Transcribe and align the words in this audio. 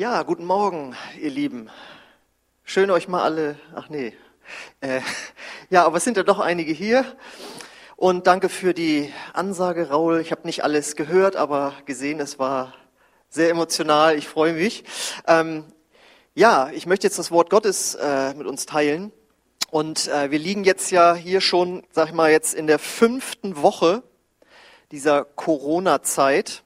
Ja, 0.00 0.22
guten 0.22 0.46
Morgen, 0.46 0.96
ihr 1.20 1.28
Lieben. 1.28 1.68
Schön 2.64 2.90
euch 2.90 3.06
mal 3.06 3.22
alle. 3.22 3.58
Ach 3.74 3.90
nee. 3.90 4.14
Äh, 4.80 5.02
ja, 5.68 5.84
aber 5.84 5.98
es 5.98 6.04
sind 6.04 6.16
ja 6.16 6.22
doch 6.22 6.38
einige 6.38 6.72
hier. 6.72 7.04
Und 7.96 8.26
danke 8.26 8.48
für 8.48 8.72
die 8.72 9.12
Ansage, 9.34 9.90
Raul. 9.90 10.20
Ich 10.20 10.30
habe 10.30 10.46
nicht 10.46 10.64
alles 10.64 10.96
gehört, 10.96 11.36
aber 11.36 11.74
gesehen, 11.84 12.18
es 12.18 12.38
war 12.38 12.72
sehr 13.28 13.50
emotional. 13.50 14.16
Ich 14.16 14.26
freue 14.26 14.54
mich. 14.54 14.84
Ähm, 15.26 15.64
ja, 16.34 16.70
ich 16.70 16.86
möchte 16.86 17.06
jetzt 17.06 17.18
das 17.18 17.30
Wort 17.30 17.50
Gottes 17.50 17.94
äh, 17.94 18.32
mit 18.32 18.46
uns 18.46 18.64
teilen. 18.64 19.12
Und 19.70 20.08
äh, 20.08 20.30
wir 20.30 20.38
liegen 20.38 20.64
jetzt 20.64 20.90
ja 20.90 21.14
hier 21.14 21.42
schon, 21.42 21.82
sag 21.90 22.08
ich 22.08 22.14
mal, 22.14 22.30
jetzt 22.30 22.54
in 22.54 22.66
der 22.66 22.78
fünften 22.78 23.60
Woche 23.60 24.02
dieser 24.92 25.26
Corona-Zeit. 25.26 26.62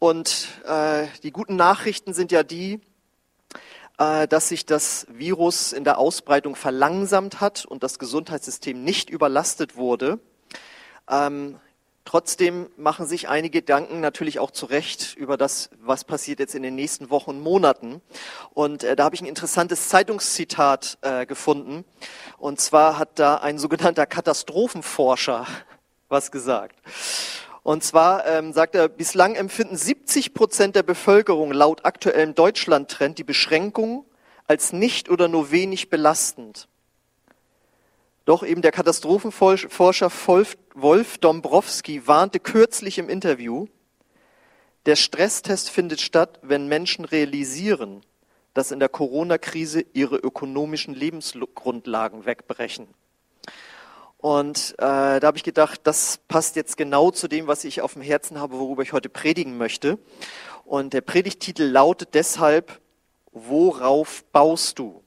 Und 0.00 0.48
äh, 0.66 1.08
die 1.22 1.30
guten 1.30 1.56
Nachrichten 1.56 2.14
sind 2.14 2.32
ja 2.32 2.42
die, 2.42 2.80
äh, 3.98 4.26
dass 4.26 4.48
sich 4.48 4.64
das 4.64 5.06
Virus 5.10 5.74
in 5.74 5.84
der 5.84 5.98
Ausbreitung 5.98 6.56
verlangsamt 6.56 7.42
hat 7.42 7.66
und 7.66 7.82
das 7.82 7.98
Gesundheitssystem 7.98 8.82
nicht 8.82 9.10
überlastet 9.10 9.76
wurde. 9.76 10.18
Ähm, 11.06 11.60
trotzdem 12.06 12.70
machen 12.78 13.04
sich 13.06 13.28
einige 13.28 13.60
Gedanken 13.60 14.00
natürlich 14.00 14.38
auch 14.38 14.52
zurecht 14.52 15.16
über 15.18 15.36
das, 15.36 15.68
was 15.82 16.04
passiert 16.04 16.40
jetzt 16.40 16.54
in 16.54 16.62
den 16.62 16.76
nächsten 16.76 17.10
Wochen 17.10 17.32
und 17.32 17.40
Monaten. 17.42 18.00
Und 18.54 18.84
äh, 18.84 18.96
da 18.96 19.04
habe 19.04 19.14
ich 19.14 19.20
ein 19.20 19.26
interessantes 19.26 19.90
Zeitungszitat 19.90 20.96
äh, 21.02 21.26
gefunden. 21.26 21.84
Und 22.38 22.58
zwar 22.58 22.98
hat 22.98 23.18
da 23.18 23.36
ein 23.36 23.58
sogenannter 23.58 24.06
Katastrophenforscher 24.06 25.46
was 26.08 26.30
gesagt. 26.32 26.76
Und 27.62 27.84
zwar 27.84 28.26
ähm, 28.26 28.52
sagt 28.52 28.74
er, 28.74 28.88
bislang 28.88 29.34
empfinden 29.34 29.76
70 29.76 30.34
Prozent 30.34 30.76
der 30.76 30.82
Bevölkerung 30.82 31.52
laut 31.52 31.84
aktuellem 31.84 32.34
Deutschland-Trend 32.34 33.18
die 33.18 33.24
Beschränkung 33.24 34.06
als 34.46 34.72
nicht 34.72 35.10
oder 35.10 35.28
nur 35.28 35.50
wenig 35.50 35.90
belastend. 35.90 36.68
Doch 38.24 38.42
eben 38.42 38.62
der 38.62 38.72
Katastrophenforscher 38.72 40.10
Wolf 40.74 41.18
Dombrowski 41.18 42.06
warnte 42.06 42.40
kürzlich 42.40 42.98
im 42.98 43.08
Interview, 43.08 43.66
der 44.86 44.96
Stresstest 44.96 45.68
findet 45.68 46.00
statt, 46.00 46.38
wenn 46.42 46.66
Menschen 46.66 47.04
realisieren, 47.04 48.00
dass 48.54 48.70
in 48.70 48.80
der 48.80 48.88
Corona-Krise 48.88 49.84
ihre 49.92 50.16
ökonomischen 50.16 50.94
Lebensgrundlagen 50.94 52.24
wegbrechen. 52.24 52.88
Und 54.20 54.74
äh, 54.78 55.18
da 55.18 55.20
habe 55.22 55.38
ich 55.38 55.44
gedacht, 55.44 55.80
das 55.84 56.20
passt 56.28 56.54
jetzt 56.54 56.76
genau 56.76 57.10
zu 57.10 57.26
dem, 57.26 57.46
was 57.46 57.64
ich 57.64 57.80
auf 57.80 57.94
dem 57.94 58.02
Herzen 58.02 58.38
habe, 58.38 58.58
worüber 58.58 58.82
ich 58.82 58.92
heute 58.92 59.08
predigen 59.08 59.56
möchte. 59.56 59.98
Und 60.66 60.92
der 60.92 61.00
Predigtitel 61.00 61.62
lautet 61.64 62.10
deshalb, 62.12 62.80
worauf 63.32 64.22
baust 64.24 64.78
du? 64.78 65.02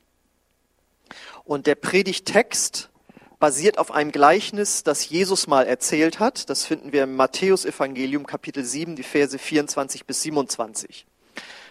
Und 1.43 1.67
der 1.67 1.75
Predigtext 1.75 2.89
basiert 3.37 3.77
auf 3.77 3.91
einem 3.91 4.11
Gleichnis, 4.11 4.83
das 4.83 5.07
Jesus 5.07 5.45
mal 5.45 5.67
erzählt 5.67 6.19
hat. 6.19 6.49
Das 6.49 6.65
finden 6.65 6.91
wir 6.91 7.03
im 7.03 7.15
Matthäus 7.15 7.65
Evangelium 7.65 8.25
Kapitel 8.25 8.63
7, 8.63 8.95
die 8.95 9.03
Verse 9.03 9.37
24 9.37 10.07
bis 10.07 10.23
27. 10.23 11.05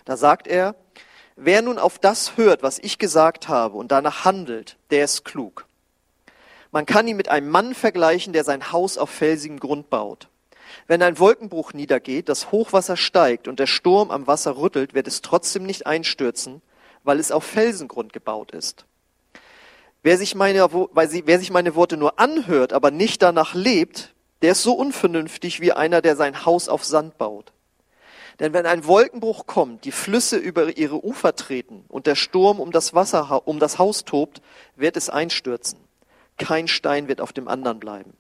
Da 0.05 0.17
sagt 0.17 0.47
er, 0.47 0.77
wer 1.35 1.63
nun 1.63 1.79
auf 1.79 1.99
das 1.99 2.37
hört, 2.37 2.63
was 2.63 2.79
ich 2.79 2.99
gesagt 2.99 3.49
habe 3.49 3.79
und 3.79 3.91
danach 3.91 4.25
handelt, 4.25 4.77
der 4.91 5.05
ist 5.05 5.25
klug. 5.25 5.67
Man 6.73 6.87
kann 6.87 7.07
ihn 7.07 7.19
mit 7.19 7.29
einem 7.29 7.51
Mann 7.51 7.75
vergleichen, 7.75 8.33
der 8.33 8.45
sein 8.45 8.73
Haus 8.73 8.97
auf 8.97 9.11
felsigem 9.11 9.61
Grund 9.61 9.91
baut. 9.91 10.29
Wenn 10.87 11.03
ein 11.03 11.19
Wolkenbruch 11.19 11.75
niedergeht, 11.75 12.31
das 12.31 12.51
Hochwasser 12.51 12.97
steigt 12.97 13.47
und 13.47 13.61
der 13.61 13.67
Sturm 13.67 14.11
am 14.11 14.27
Wasser 14.27 14.57
rüttelt, 14.57 14.95
wird 14.95 15.07
es 15.07 15.21
trotzdem 15.21 15.65
nicht 15.65 15.87
einstürzen, 15.87 16.63
weil 17.05 17.21
es 17.21 17.31
auf 17.31 17.45
Felsengrund 17.45 18.15
gebaut 18.15 18.53
ist. 18.53 18.87
Wer 20.03 20.17
sich 20.17 20.35
meine, 20.35 20.67
wer 20.73 21.39
sich 21.39 21.51
meine 21.51 21.75
Worte 21.75 21.99
nur 21.99 22.19
anhört, 22.19 22.73
aber 22.73 22.91
nicht 22.91 23.21
danach 23.21 23.55
lebt, 23.55 24.15
der 24.41 24.53
ist 24.53 24.63
so 24.63 24.73
unvernünftig 24.73 25.61
wie 25.61 25.73
einer, 25.73 26.01
der 26.01 26.17
sein 26.17 26.47
Haus 26.47 26.71
auf 26.71 26.85
Sand 26.85 27.19
baut. 27.19 27.53
Denn 28.41 28.55
wenn 28.55 28.65
ein 28.65 28.87
Wolkenbruch 28.87 29.47
kommt, 29.47 29.85
die 29.85 29.93
Flüsse 29.93 30.39
über 30.39 30.77
ihre 30.79 31.05
Ufer 31.05 31.37
treten 31.37 31.85
und 31.89 32.07
der 32.07 32.15
Sturm 32.15 32.61
um 32.61 32.73
das 32.73 32.95
Wasser, 32.95 33.47
um 33.47 33.59
das 33.59 33.79
Haus 33.79 34.07
tobt, 34.07 34.41
wird 34.75 34.97
es 34.97 35.11
einstürzen. 35.11 35.79
Kein 36.39 36.69
Stein 36.69 37.09
wird 37.09 37.21
auf 37.21 37.33
dem 37.33 37.49
anderen 37.49 37.79
bleiben. 37.79 38.15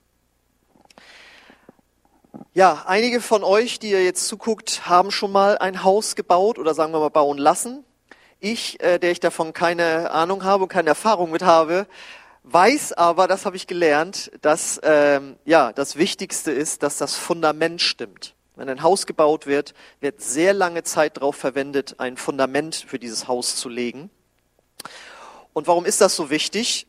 Ja, 2.55 2.85
einige 2.87 3.21
von 3.21 3.45
euch, 3.45 3.79
die 3.79 3.91
ihr 3.91 4.05
jetzt 4.05 4.27
zuguckt, 4.27 4.87
haben 4.87 5.11
schon 5.11 5.33
mal 5.33 5.59
ein 5.59 5.85
Haus 5.85 6.17
gebaut 6.17 6.59
oder 6.59 6.75
sagen 6.75 6.93
wir 6.93 7.01
mal 7.01 7.09
bauen 7.09 7.39
lassen. 7.39 7.85
Ich, 8.41 8.83
äh, 8.83 8.99
der 8.99 9.11
ich 9.11 9.21
davon 9.21 9.53
keine 9.53 10.11
Ahnung 10.11 10.45
habe 10.45 10.65
und 10.65 10.69
keine 10.69 10.91
Erfahrung 10.91 11.31
mit 11.31 11.43
habe, 11.43 11.87
weiß 12.45 12.93
aber, 12.95 13.29
das 13.29 13.47
habe 13.47 13.57
ich 13.57 13.67
gelernt, 13.67 14.31
dass 14.41 14.81
ähm, 14.83 15.37
ja 15.45 15.73
das 15.73 15.97
Wichtigste 15.97 16.51
ist, 16.51 16.83
dass 16.83 16.99
das 16.99 17.17
Fundament 17.17 17.81
stimmt. 17.81 18.35
Wenn 18.57 18.69
ein 18.69 18.83
Haus 18.83 19.07
gebaut 19.07 19.47
wird, 19.47 19.73
wird 20.01 20.21
sehr 20.21 20.53
lange 20.53 20.83
Zeit 20.83 21.17
darauf 21.17 21.37
verwendet, 21.37 21.95
ein 21.99 22.17
Fundament 22.17 22.75
für 22.75 22.99
dieses 22.99 23.29
Haus 23.29 23.57
zu 23.57 23.69
legen. 23.69 24.11
Und 25.55 25.67
warum 25.67 25.87
ist 25.87 26.01
das 26.01 26.17
so 26.17 26.29
wichtig? 26.29 26.87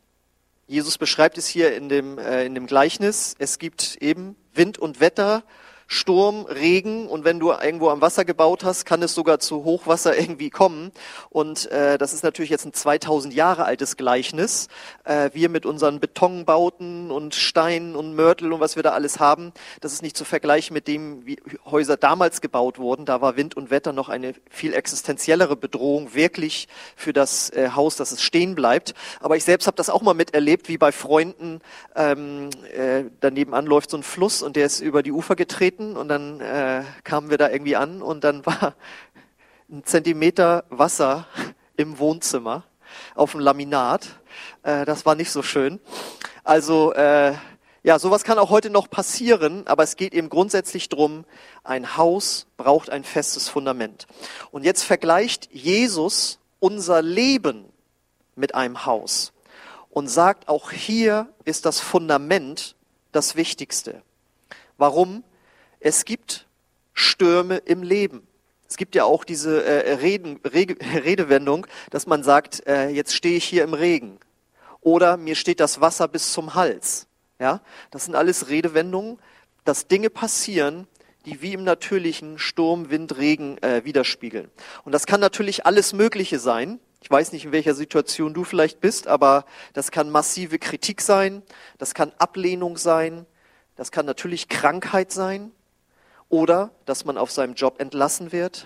Jesus 0.74 0.98
beschreibt 0.98 1.38
es 1.38 1.46
hier 1.46 1.76
in 1.76 1.88
dem, 1.88 2.18
äh, 2.18 2.46
in 2.46 2.56
dem 2.56 2.66
Gleichnis. 2.66 3.36
Es 3.38 3.60
gibt 3.60 3.98
eben 3.98 4.36
Wind 4.56 4.80
und 4.80 5.00
Wetter 5.00 5.44
Sturm, 5.88 6.46
Regen 6.46 7.08
und 7.08 7.26
wenn 7.26 7.40
du 7.40 7.52
irgendwo 7.52 7.90
am 7.90 8.02
Wasser 8.02 8.26
gebaut 8.26 8.64
hast, 8.64 8.86
kann 8.86 9.02
es 9.04 9.14
sogar 9.14 9.40
zu 9.40 9.64
Hochwasser 9.64 10.18
irgendwie 10.20 10.50
kommen. 10.50 10.92
Und 11.30 11.70
äh, 11.72 11.98
das 11.98 12.14
ist 12.14 12.24
natürlich 12.24 12.52
jetzt 12.52 12.66
ein 12.66 12.74
2000 12.74 13.34
Jahre 13.34 13.66
altes 13.66 13.98
Gleichnis. 13.98 14.68
Äh, 15.04 15.32
wir 15.34 15.50
mit 15.50 15.66
unseren 15.66 16.00
Betonbauten 16.00 17.12
und 17.12 17.36
Steinen 17.36 17.96
und 17.96 18.16
Mörtel 18.16 18.54
und 18.54 18.60
was 18.60 18.76
wir 18.76 18.84
da 18.84 18.92
alles 18.92 19.20
haben, 19.20 19.52
das 19.82 19.94
ist 19.94 20.02
nicht 20.02 20.18
zu 20.18 20.26
vergleichen 20.26 20.74
mit 20.74 20.88
dem, 20.88 21.26
wie 21.26 21.38
Häuser 21.66 21.98
damals 21.98 22.42
gebaut 22.42 22.80
wurden. 22.80 23.06
Da 23.06 23.22
war 23.22 23.36
Wind 23.36 23.56
und 23.56 23.70
Wetter 23.70 23.94
noch 23.94 24.10
eine 24.10 24.34
viel 24.50 24.74
existenziellere 24.74 25.56
Bedrohung, 25.56 26.14
wirklich 26.14 26.68
für 26.96 27.14
das 27.14 27.50
äh, 27.52 27.72
Haus, 27.76 27.96
dass 27.96 28.12
es 28.12 28.22
stehen 28.22 28.56
bleibt. 28.56 28.94
Aber 29.20 29.36
ich 29.36 29.44
selbst 29.44 29.68
habe 29.68 29.78
das 29.78 29.90
auch 29.90 30.02
mal 30.02 30.14
miterlebt, 30.14 30.70
wie 30.70 30.78
bei 30.78 30.92
Freunden 30.92 31.60
ähm, 31.96 32.50
äh, 32.76 33.06
daneben 33.20 33.54
an 33.54 33.66
läuft 33.66 33.90
so 33.90 33.98
ein 33.98 34.04
Fluss 34.04 34.42
und 34.42 34.56
der 34.56 34.66
ist 34.66 34.80
über 34.80 35.04
die 35.04 35.12
Ufer 35.12 35.36
getreten 35.36 35.73
getreten 35.74 35.98
und 35.98 36.08
dann 36.08 36.40
äh, 36.40 36.84
kamen 37.04 37.30
wir 37.30 37.38
da 37.38 37.50
irgendwie 37.50 37.76
an 37.76 38.02
und 38.02 38.24
dann 38.24 38.46
war 38.46 38.76
ein 39.70 39.84
Zentimeter 39.84 40.66
Wasser 40.70 41.28
im 41.76 41.98
Wohnzimmer 42.00 42.64
auf 43.16 43.32
dem 43.32 43.40
Laminat. 43.40 44.08
Äh, 44.64 44.86
das 44.86 45.06
war 45.06 45.16
nicht 45.16 45.32
so 45.32 45.42
schön. 45.42 45.80
Also 46.44 46.94
äh, 46.94 47.34
ja, 47.84 48.00
sowas 48.00 48.24
kann 48.24 48.40
auch 48.40 48.50
heute 48.50 48.70
noch 48.70 48.90
passieren, 48.90 49.68
aber 49.68 49.84
es 49.84 49.96
geht 49.96 50.14
eben 50.14 50.30
grundsätzlich 50.30 50.90
drum: 50.90 51.26
ein 51.64 51.98
Haus 51.98 52.48
braucht 52.58 52.90
ein 52.90 53.04
festes 53.04 53.50
Fundament. 53.50 54.08
Und 54.52 54.64
jetzt 54.64 54.84
vergleicht 54.84 55.50
Jesus 55.52 56.40
unser 56.60 57.02
Leben 57.02 57.66
mit 58.36 58.56
einem 58.56 58.86
Haus 58.86 59.34
und 59.90 60.08
sagt, 60.08 60.48
auch 60.48 60.72
hier 60.72 61.28
ist 61.46 61.66
das 61.66 61.80
Fundament 61.80 62.76
das 63.12 63.36
Wichtigste. 63.36 64.02
Warum? 64.78 65.24
Es 65.86 66.06
gibt 66.06 66.48
Stürme 66.94 67.58
im 67.58 67.84
Leben. 67.84 68.26
Es 68.70 68.78
gibt 68.78 68.96
ja 68.96 69.04
auch 69.04 69.26
diese 69.26 69.66
äh, 69.66 69.96
Reden, 69.96 70.40
Rege, 70.46 70.78
Redewendung, 71.04 71.68
dass 71.90 72.08
man 72.08 72.24
sagt, 72.24 72.66
äh, 72.66 72.88
jetzt 72.88 73.14
stehe 73.14 73.36
ich 73.36 73.44
hier 73.44 73.66
im 73.66 73.74
Regen. 73.74 74.18
Oder 74.80 75.18
mir 75.18 75.36
steht 75.36 75.60
das 75.60 75.82
Wasser 75.82 76.08
bis 76.08 76.32
zum 76.32 76.56
Hals. 76.56 77.08
Ja, 77.38 77.60
das 77.92 78.06
sind 78.06 78.16
alles 78.16 78.48
Redewendungen, 78.48 79.20
dass 79.66 79.90
Dinge 79.90 80.10
passieren, 80.10 80.88
die 81.26 81.42
wie 81.42 81.52
im 81.52 81.66
natürlichen 81.66 82.40
Sturm, 82.40 82.90
Wind, 82.90 83.18
Regen 83.18 83.62
äh, 83.62 83.84
widerspiegeln. 83.84 84.50
Und 84.86 84.94
das 84.94 85.06
kann 85.06 85.20
natürlich 85.20 85.66
alles 85.66 85.92
Mögliche 85.92 86.40
sein. 86.40 86.80
Ich 87.02 87.12
weiß 87.12 87.34
nicht, 87.34 87.44
in 87.44 87.52
welcher 87.52 87.76
Situation 87.76 88.34
du 88.34 88.46
vielleicht 88.46 88.80
bist, 88.80 89.08
aber 89.08 89.44
das 89.74 89.92
kann 89.92 90.10
massive 90.10 90.60
Kritik 90.60 91.02
sein, 91.02 91.44
das 91.78 91.94
kann 91.94 92.14
Ablehnung 92.20 92.78
sein, 92.78 93.26
das 93.76 93.92
kann 93.92 94.06
natürlich 94.06 94.48
Krankheit 94.48 95.12
sein, 95.12 95.52
oder 96.34 96.72
dass 96.88 97.06
man 97.06 97.20
auf 97.20 97.30
seinem 97.30 97.54
Job 97.54 97.80
entlassen 97.80 98.32
wird. 98.32 98.66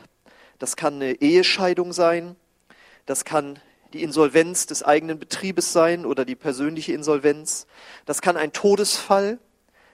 Das 0.57 0.77
kann 0.77 0.95
eine 0.95 1.15
Ehescheidung 1.15 1.91
sein. 1.91 2.37
Das 3.05 3.25
kann 3.25 3.59
die 3.91 4.03
Insolvenz 4.03 4.67
des 4.67 4.83
eigenen 4.83 5.19
Betriebes 5.19 5.73
sein 5.73 6.05
oder 6.05 6.23
die 6.23 6.37
persönliche 6.37 6.93
Insolvenz. 6.93 7.67
Das 8.05 8.21
kann 8.21 8.37
ein 8.37 8.53
Todesfall 8.53 9.37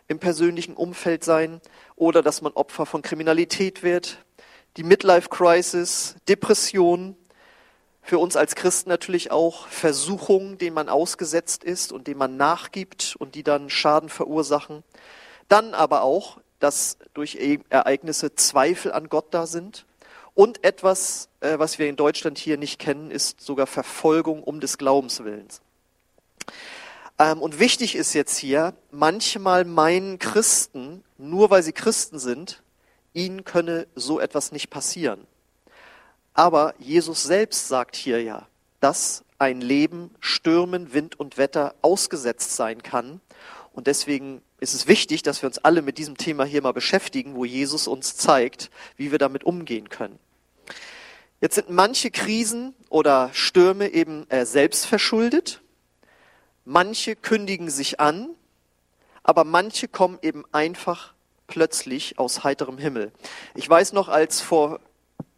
im 0.07 0.19
persönlichen 0.19 0.75
Umfeld 0.75 1.23
sein 1.23 1.61
oder 1.95 2.21
dass 2.21 2.43
man 2.43 2.53
Opfer 2.53 2.85
von 2.85 3.01
Kriminalität 3.01 3.81
wird. 3.81 4.19
Die 4.77 4.83
Midlife 4.83 5.29
Crisis, 5.29 6.15
Depression, 6.29 7.17
für 8.03 8.19
uns 8.19 8.35
als 8.35 8.53
Christen 8.53 8.89
natürlich 8.89 9.31
auch 9.31 9.65
Versuchungen, 9.67 10.59
denen 10.59 10.75
man 10.75 10.89
ausgesetzt 10.89 11.63
ist 11.63 11.91
und 11.91 12.05
denen 12.05 12.19
man 12.19 12.37
nachgibt 12.37 13.15
und 13.17 13.33
die 13.33 13.41
dann 13.41 13.71
Schaden 13.71 14.09
verursachen. 14.09 14.83
Dann 15.47 15.73
aber 15.73 16.03
auch 16.03 16.37
dass 16.63 16.97
durch 17.13 17.35
e- 17.35 17.59
Ereignisse 17.69 18.35
Zweifel 18.35 18.93
an 18.93 19.09
Gott 19.09 19.33
da 19.33 19.45
sind 19.45 19.85
Und 20.33 20.63
etwas, 20.63 21.29
äh, 21.41 21.59
was 21.59 21.77
wir 21.77 21.87
in 21.87 21.95
Deutschland 21.95 22.37
hier 22.39 22.57
nicht 22.57 22.79
kennen, 22.79 23.11
ist 23.11 23.41
sogar 23.41 23.67
Verfolgung 23.67 24.41
um 24.41 24.59
des 24.59 24.77
Glaubenswillens. 24.77 25.61
Ähm, 27.19 27.41
und 27.41 27.59
wichtig 27.59 27.95
ist 27.95 28.13
jetzt 28.13 28.37
hier, 28.37 28.73
manchmal 28.89 29.65
meinen 29.65 30.17
Christen, 30.17 31.03
nur 31.17 31.51
weil 31.51 31.61
sie 31.61 31.73
Christen 31.73 32.17
sind, 32.17 32.63
ihnen 33.13 33.43
könne 33.43 33.85
so 33.93 34.19
etwas 34.19 34.51
nicht 34.51 34.69
passieren. 34.69 35.27
Aber 36.33 36.73
Jesus 36.79 37.23
selbst 37.23 37.67
sagt 37.67 37.95
hier 37.95 38.23
ja, 38.23 38.47
dass 38.79 39.23
ein 39.37 39.61
Leben 39.61 40.15
Stürmen, 40.19 40.93
Wind 40.93 41.19
und 41.19 41.37
Wetter 41.37 41.75
ausgesetzt 41.81 42.55
sein 42.55 42.81
kann. 42.81 43.21
Und 43.73 43.87
deswegen 43.87 44.41
ist 44.63 44.73
es 44.73 44.87
wichtig, 44.87 45.23
dass 45.23 45.43
wir 45.43 45.47
uns 45.47 45.57
alle 45.59 45.81
mit 45.81 45.97
diesem 45.97 46.15
Thema 46.15 46.45
hier 46.45 46.61
mal 46.61 46.71
beschäftigen, 46.71 47.35
wo 47.35 47.43
Jesus 47.43 47.85
uns 47.85 48.15
zeigt, 48.15 48.71
wie 48.95 49.11
wir 49.11 49.19
damit 49.19 49.43
umgehen 49.43 49.89
können. 49.89 50.17
Jetzt 51.41 51.55
sind 51.55 51.69
manche 51.69 52.09
Krisen 52.09 52.73
oder 52.89 53.29
Stürme 53.33 53.89
eben 53.89 54.25
äh, 54.29 54.45
selbst 54.45 54.85
verschuldet. 54.85 55.59
Manche 56.63 57.17
kündigen 57.17 57.69
sich 57.69 57.99
an, 57.99 58.29
aber 59.21 59.43
manche 59.43 59.89
kommen 59.89 60.17
eben 60.21 60.45
einfach 60.53 61.13
plötzlich 61.47 62.17
aus 62.17 62.45
heiterem 62.45 62.77
Himmel. 62.77 63.11
Ich 63.55 63.69
weiß 63.69 63.91
noch, 63.91 64.07
als 64.07 64.39
vor 64.39 64.79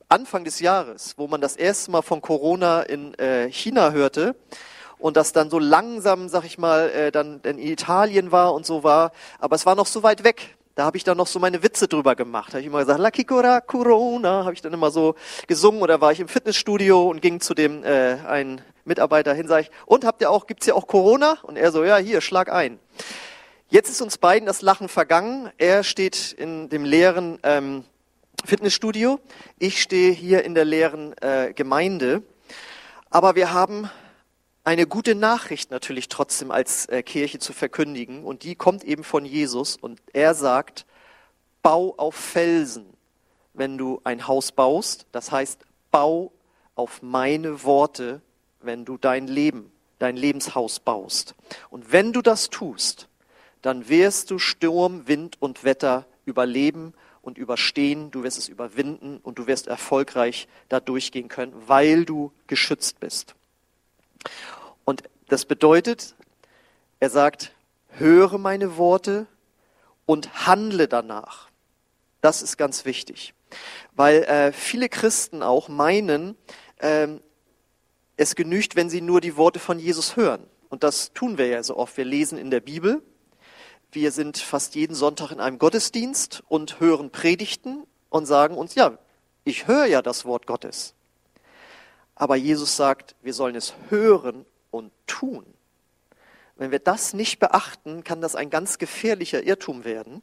Anfang 0.08 0.44
des 0.44 0.60
Jahres, 0.60 1.16
wo 1.18 1.28
man 1.28 1.42
das 1.42 1.56
erste 1.56 1.90
Mal 1.90 2.04
von 2.04 2.22
Corona 2.22 2.84
in 2.84 3.16
äh, 3.16 3.52
China 3.52 3.92
hörte 3.92 4.36
und 4.98 5.18
das 5.18 5.34
dann 5.34 5.50
so 5.50 5.60
langsam, 5.60 6.30
sag 6.30 6.46
ich 6.46 6.58
mal, 6.58 6.90
äh, 6.90 7.12
dann 7.12 7.42
in 7.44 7.58
Italien 7.58 8.32
war 8.32 8.54
und 8.54 8.66
so 8.66 8.84
war, 8.84 9.12
aber 9.40 9.56
es 9.56 9.66
war 9.66 9.76
noch 9.76 9.88
so 9.88 10.04
weit 10.04 10.24
weg. 10.24 10.56
Da 10.76 10.84
habe 10.84 10.98
ich 10.98 11.06
dann 11.06 11.16
noch 11.16 11.28
so 11.28 11.40
meine 11.40 11.64
Witze 11.64 11.88
drüber 11.88 12.16
gemacht. 12.16 12.50
Da 12.50 12.54
habe 12.54 12.62
ich 12.62 12.68
immer 12.68 12.80
gesagt, 12.80 13.00
Lucky 13.00 13.24
Cora 13.24 13.62
Corona, 13.62 14.44
habe 14.44 14.54
ich 14.54 14.62
dann 14.62 14.74
immer 14.74 14.92
so 14.92 15.16
gesungen 15.48 15.82
oder 15.82 16.02
war 16.02 16.12
ich 16.12 16.20
im 16.20 16.28
Fitnessstudio 16.28 17.10
und 17.10 17.22
ging 17.22 17.40
zu 17.40 17.54
dem 17.54 17.84
äh, 17.86 18.18
einen 18.28 18.62
Mitarbeiter 18.84 19.34
hin, 19.34 19.48
sage 19.48 19.64
ich, 19.64 19.72
und 19.86 20.04
habt 20.04 20.22
ihr 20.22 20.30
auch, 20.30 20.48
gibt's 20.48 20.66
hier 20.66 20.76
auch 20.76 20.88
Corona? 20.88 21.38
Und 21.44 21.56
er 21.58 21.72
so, 21.72 21.86
ja, 21.86 21.96
hier, 21.96 22.20
schlag 22.20 22.52
ein. 22.52 22.78
Jetzt 23.70 23.90
ist 23.90 24.02
uns 24.02 24.18
beiden 24.18 24.46
das 24.46 24.62
Lachen 24.62 24.90
vergangen. 24.90 25.50
Er 25.58 25.84
steht 25.84 26.34
in 26.34 26.68
dem 26.70 26.84
leeren 26.84 27.40
ähm, 27.44 27.86
Fitnessstudio. 28.44 29.20
Ich 29.58 29.82
stehe 29.82 30.12
hier 30.12 30.44
in 30.44 30.56
der 30.56 30.66
leeren 30.66 31.18
äh, 31.22 31.54
Gemeinde. 31.54 32.22
Aber 33.10 33.36
wir 33.36 33.54
haben 33.54 33.90
eine 34.66 34.88
gute 34.88 35.14
Nachricht 35.14 35.70
natürlich 35.70 36.10
trotzdem 36.10 36.50
als 36.52 36.88
äh, 36.88 37.04
Kirche 37.04 37.40
zu 37.40 37.54
verkündigen. 37.54 38.24
Und 38.24 38.44
die 38.44 38.56
kommt 38.56 38.84
eben 38.84 39.04
von 39.04 39.24
Jesus. 39.24 39.78
Und 39.78 40.02
er 40.12 40.34
sagt, 40.34 40.86
bau 41.62 41.94
auf 41.98 42.16
Felsen, 42.16 42.86
wenn 43.54 43.78
du 43.78 44.02
ein 44.04 44.28
Haus 44.28 44.52
baust. 44.52 45.06
Das 45.12 45.32
heißt, 45.32 45.62
bau 45.92 46.32
auf 46.74 47.04
meine 47.04 47.64
Worte, 47.64 48.22
wenn 48.62 48.86
du 48.86 48.98
dein 48.98 49.28
Leben, 49.28 49.72
dein 50.00 50.18
Lebenshaus 50.18 50.80
baust. 50.80 51.36
Und 51.70 51.92
wenn 51.92 52.12
du 52.12 52.24
das 52.24 52.50
tust, 52.50 53.08
dann 53.62 53.88
wirst 53.88 54.32
du 54.32 54.40
Sturm, 54.40 55.08
Wind 55.08 55.38
und 55.40 55.64
Wetter 55.64 56.06
überleben 56.26 56.94
und 57.22 57.38
überstehen, 57.38 58.10
du 58.10 58.24
wirst 58.24 58.40
es 58.40 58.48
überwinden 58.48 59.20
und 59.22 59.38
du 59.38 59.46
wirst 59.46 59.68
erfolgreich 59.68 60.48
da 60.70 60.80
durchgehen 60.80 61.28
können, 61.28 61.54
weil 61.68 62.04
du 62.06 62.32
geschützt 62.48 63.00
bist. 63.00 63.36
Und 64.86 65.04
das 65.28 65.46
bedeutet, 65.46 66.16
er 67.00 67.10
sagt, 67.10 67.52
höre 67.90 68.38
meine 68.38 68.78
Worte 68.78 69.28
und 70.06 70.46
handle 70.46 70.88
danach. 70.88 71.50
Das 72.22 72.42
ist 72.42 72.58
ganz 72.58 72.86
wichtig, 72.86 73.34
weil 73.96 74.24
äh, 74.24 74.52
viele 74.52 74.90
Christen 74.90 75.44
auch 75.44 75.68
meinen, 75.68 76.36
äh, 76.78 77.08
es 78.18 78.36
genügt, 78.36 78.76
wenn 78.76 78.90
sie 78.90 79.02
nur 79.02 79.22
die 79.22 79.36
Worte 79.36 79.60
von 79.60 79.80
Jesus 79.80 80.16
hören. 80.16 80.46
Und 80.70 80.84
das 80.84 81.14
tun 81.14 81.38
wir 81.38 81.48
ja 81.48 81.62
so 81.64 81.78
oft. 81.78 81.98
Wir 81.98 82.06
lesen 82.06 82.38
in 82.38 82.50
der 82.50 82.62
Bibel, 82.62 83.02
wir 83.92 84.12
sind 84.12 84.38
fast 84.38 84.76
jeden 84.76 84.96
Sonntag 84.96 85.32
in 85.32 85.40
einem 85.40 85.60
Gottesdienst 85.60 86.44
und 86.48 86.80
hören 86.80 87.12
Predigten 87.12 87.86
und 88.10 88.26
sagen 88.26 88.56
uns, 88.56 88.76
ja, 88.76 88.98
ich 89.44 89.68
höre 89.68 89.86
ja 89.86 90.02
das 90.02 90.26
Wort 90.26 90.48
Gottes. 90.48 90.96
Aber 92.16 92.36
Jesus 92.36 92.76
sagt, 92.76 93.16
wir 93.22 93.34
sollen 93.34 93.56
es 93.56 93.74
hören 93.90 94.46
und 94.76 94.92
tun. 95.08 95.46
Wenn 96.58 96.72
wir 96.72 96.80
das 96.80 97.14
nicht 97.14 97.40
beachten, 97.40 98.04
kann 98.04 98.22
das 98.22 98.36
ein 98.36 98.50
ganz 98.50 98.78
gefährlicher 98.78 99.44
Irrtum 99.44 99.84
werden. 99.84 100.22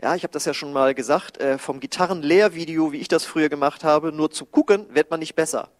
Ja, 0.00 0.14
ich 0.14 0.24
habe 0.24 0.32
das 0.32 0.44
ja 0.44 0.54
schon 0.54 0.72
mal 0.72 0.94
gesagt, 0.94 1.38
äh, 1.38 1.58
vom 1.58 1.80
Gitarrenlehrvideo, 1.80 2.92
wie 2.92 2.98
ich 2.98 3.08
das 3.08 3.24
früher 3.24 3.48
gemacht 3.48 3.82
habe, 3.84 4.12
nur 4.12 4.30
zu 4.30 4.44
gucken, 4.44 4.86
wird 4.94 5.10
man 5.10 5.20
nicht 5.20 5.34
besser. 5.34 5.70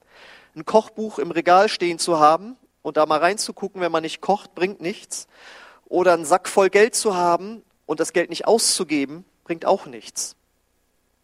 Ein 0.55 0.65
Kochbuch 0.65 1.19
im 1.19 1.31
Regal 1.31 1.69
stehen 1.69 1.99
zu 1.99 2.19
haben 2.19 2.57
und 2.83 2.97
da 2.97 3.05
mal 3.07 3.19
reinzugucken, 3.19 3.81
wenn 3.81 3.93
man 3.93 4.03
nicht 4.03 4.21
kocht, 4.21 4.55
bringt 4.55 4.81
nichts 4.81 5.27
oder 5.85 6.15
einen 6.15 6.25
Sack 6.25 6.49
voll 6.49 6.71
Geld 6.71 6.95
zu 6.95 7.15
haben 7.15 7.63
und 7.85 8.01
das 8.01 8.13
Geld 8.13 8.31
nicht 8.31 8.47
auszugeben, 8.47 9.25
bringt 9.45 9.67
auch 9.67 9.87
nichts. 9.87 10.37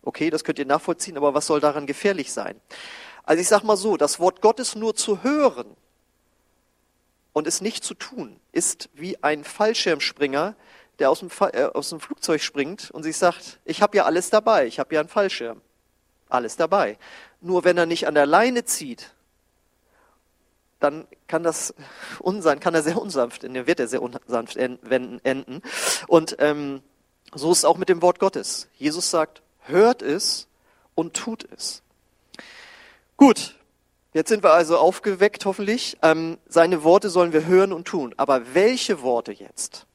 Okay, 0.02 0.30
das 0.30 0.44
könnt 0.44 0.58
ihr 0.58 0.66
nachvollziehen, 0.66 1.16
aber 1.16 1.32
was 1.32 1.46
soll 1.46 1.60
daran 1.60 1.86
gefährlich 1.86 2.32
sein? 2.32 2.60
Also 3.24 3.40
ich 3.40 3.48
sag 3.48 3.62
mal 3.62 3.76
so, 3.76 3.96
das 3.96 4.18
Wort 4.18 4.42
Gottes 4.42 4.74
nur 4.74 4.94
zu 4.94 5.22
hören 5.22 5.76
und 7.32 7.46
es 7.46 7.60
nicht 7.60 7.84
zu 7.84 7.94
tun, 7.94 8.38
ist 8.52 8.88
wie 8.94 9.22
ein 9.22 9.44
Fallschirmspringer, 9.44 10.54
der 10.98 11.10
aus 11.10 11.20
dem, 11.20 11.30
äh, 11.52 11.64
aus 11.64 11.90
dem 11.90 12.00
Flugzeug 12.00 12.42
springt 12.42 12.90
und 12.90 13.02
sich 13.02 13.16
sagt, 13.16 13.60
ich 13.64 13.82
habe 13.82 13.96
ja 13.96 14.04
alles 14.04 14.30
dabei, 14.30 14.66
ich 14.66 14.78
habe 14.78 14.94
ja 14.94 15.00
einen 15.00 15.08
Fallschirm. 15.08 15.60
Alles 16.28 16.56
dabei. 16.56 16.98
Nur 17.40 17.64
wenn 17.64 17.76
er 17.76 17.86
nicht 17.86 18.06
an 18.06 18.14
der 18.14 18.26
Leine 18.26 18.64
zieht 18.64 19.12
dann 20.82 21.06
kann 21.28 21.42
das 21.42 21.74
unsanft, 22.18 22.62
kann 22.62 22.74
er 22.74 22.82
sehr 22.82 23.00
unsanft 23.00 23.42
wird 23.42 23.80
er 23.80 23.88
sehr 23.88 24.02
unsanft 24.02 24.56
enden. 24.56 25.62
Und 26.08 26.36
ähm, 26.40 26.82
so 27.34 27.52
ist 27.52 27.58
es 27.58 27.64
auch 27.64 27.78
mit 27.78 27.88
dem 27.88 28.02
Wort 28.02 28.18
Gottes. 28.18 28.68
Jesus 28.76 29.10
sagt, 29.10 29.42
hört 29.60 30.02
es 30.02 30.48
und 30.94 31.14
tut 31.14 31.48
es. 31.52 31.82
Gut, 33.16 33.54
jetzt 34.12 34.28
sind 34.28 34.42
wir 34.42 34.52
also 34.52 34.78
aufgeweckt, 34.78 35.44
hoffentlich. 35.44 35.96
Ähm, 36.02 36.38
seine 36.48 36.84
Worte 36.84 37.10
sollen 37.10 37.32
wir 37.32 37.46
hören 37.46 37.72
und 37.72 37.86
tun. 37.86 38.14
Aber 38.16 38.54
welche 38.54 39.02
Worte 39.02 39.32
jetzt? 39.32 39.86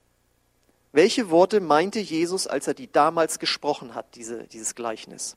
Welche 0.92 1.30
Worte 1.30 1.60
meinte 1.60 2.00
Jesus, 2.00 2.48
als 2.48 2.68
er 2.68 2.74
die 2.74 2.92
damals 2.92 3.40
gesprochen 3.40 3.94
hat, 3.94 4.16
diese, 4.16 4.48
dieses 4.48 4.74
Gleichnis? 4.74 5.36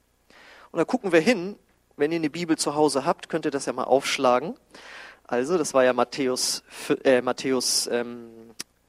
Und 0.71 0.79
da 0.79 0.85
gucken 0.85 1.13
wir 1.13 1.21
hin. 1.21 1.57
Wenn 1.97 2.13
ihr 2.13 2.17
eine 2.17 2.31
Bibel 2.31 2.57
zu 2.57 2.75
Hause 2.75 3.05
habt, 3.05 3.29
könnt 3.29 3.45
ihr 3.45 3.51
das 3.51 3.67
ja 3.67 3.73
mal 3.73 3.85
aufschlagen. 3.85 4.55
Also, 5.27 5.59
das 5.59 5.75
war 5.75 5.85
ja 5.85 5.93
Matthäus, 5.93 6.63
äh, 7.05 7.21
Matthäus 7.21 7.89
ähm, 7.93 8.31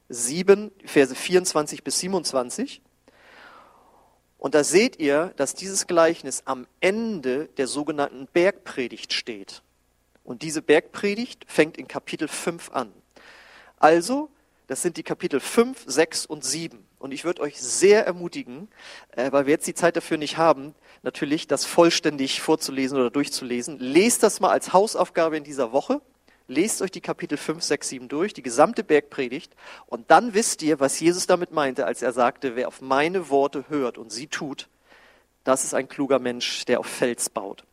7, 0.08 0.72
Verse 0.86 1.14
24 1.14 1.84
bis 1.84 2.00
27. 2.00 2.82
Und 4.38 4.56
da 4.56 4.64
seht 4.64 5.00
ihr, 5.00 5.34
dass 5.36 5.54
dieses 5.54 5.88
Gleichnis 5.88 6.44
am 6.46 6.66
Ende 6.80 7.48
der 7.58 7.68
sogenannten 7.68 8.28
Bergpredigt 8.32 9.14
steht. 9.14 9.62
Und 10.24 10.42
diese 10.42 10.62
Bergpredigt 10.62 11.46
fängt 11.48 11.78
in 11.78 11.88
Kapitel 11.88 12.28
5 12.28 12.72
an. 12.72 12.94
Also, 13.78 14.30
das 14.68 14.82
sind 14.82 14.98
die 14.98 15.04
Kapitel 15.04 15.40
5, 15.40 15.84
6 15.86 16.26
und 16.26 16.46
7. 16.46 16.86
Und 17.00 17.12
ich 17.12 17.26
würde 17.26 17.42
euch 17.42 17.60
sehr 17.60 18.06
ermutigen, 18.06 18.70
äh, 19.12 19.32
weil 19.32 19.46
wir 19.48 19.54
jetzt 19.54 19.68
die 19.68 19.74
Zeit 19.74 19.96
dafür 19.96 20.18
nicht 20.18 20.38
haben, 20.38 20.76
natürlich 21.02 21.48
das 21.48 21.66
vollständig 21.66 22.42
vorzulesen 22.42 22.98
oder 22.98 23.10
durchzulesen. 23.10 23.80
Lest 23.80 24.24
das 24.24 24.40
mal 24.40 24.52
als 24.52 24.72
Hausaufgabe 24.72 25.38
in 25.38 25.44
dieser 25.44 25.72
Woche 25.72 26.02
lest 26.52 26.82
euch 26.82 26.92
die 26.92 27.02
Kapitel 27.02 27.38
5, 27.38 27.64
6, 27.64 27.90
7 27.90 28.08
durch, 28.10 28.34
die 28.34 28.44
gesamte 28.44 28.84
Bergpredigt, 28.84 29.56
und 29.88 30.12
dann 30.12 30.34
wisst 30.34 30.62
ihr, 30.62 30.80
was 30.80 31.00
Jesus 31.00 31.26
damit 31.26 31.52
meinte, 31.52 31.86
als 31.86 32.02
er 32.02 32.12
sagte, 32.12 32.56
wer 32.56 32.68
auf 32.68 32.82
meine 32.82 33.30
Worte 33.30 33.66
hört 33.70 33.98
und 33.98 34.12
sie 34.12 34.28
tut, 34.28 34.68
das 35.44 35.64
ist 35.64 35.74
ein 35.74 35.88
kluger 35.88 36.20
Mensch, 36.20 36.66
der 36.66 36.80
auf 36.80 36.86
Fels 36.86 37.30
baut. 37.30 37.64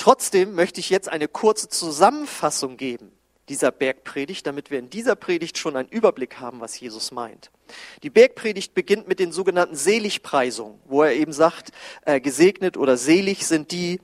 Trotzdem 0.00 0.54
möchte 0.54 0.80
ich 0.80 0.88
jetzt 0.88 1.10
eine 1.10 1.28
kurze 1.28 1.68
Zusammenfassung 1.68 2.78
geben 2.78 3.12
dieser 3.50 3.70
Bergpredigt, 3.70 4.46
damit 4.46 4.70
wir 4.70 4.78
in 4.78 4.88
dieser 4.88 5.14
Predigt 5.14 5.58
schon 5.58 5.76
einen 5.76 5.90
Überblick 5.90 6.40
haben, 6.40 6.60
was 6.60 6.80
Jesus 6.80 7.10
meint. 7.10 7.50
Die 8.02 8.08
Bergpredigt 8.08 8.72
beginnt 8.72 9.08
mit 9.08 9.18
den 9.18 9.30
sogenannten 9.30 9.74
Seligpreisungen, 9.74 10.80
wo 10.86 11.02
er 11.02 11.12
eben 11.12 11.34
sagt, 11.34 11.72
äh, 12.06 12.18
gesegnet 12.18 12.78
oder 12.78 12.96
selig 12.96 13.46
sind 13.46 13.72
die, 13.72 14.00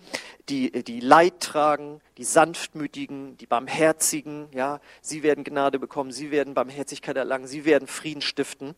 die, 0.50 0.84
die 0.84 1.00
Leid 1.00 1.40
tragen, 1.40 2.02
die 2.18 2.24
Sanftmütigen, 2.24 3.38
die 3.38 3.46
Barmherzigen, 3.46 4.48
ja, 4.52 4.80
sie 5.00 5.22
werden 5.22 5.44
Gnade 5.44 5.78
bekommen, 5.78 6.12
sie 6.12 6.30
werden 6.30 6.52
Barmherzigkeit 6.52 7.16
erlangen, 7.16 7.46
sie 7.46 7.64
werden 7.64 7.88
Frieden 7.88 8.20
stiften. 8.20 8.74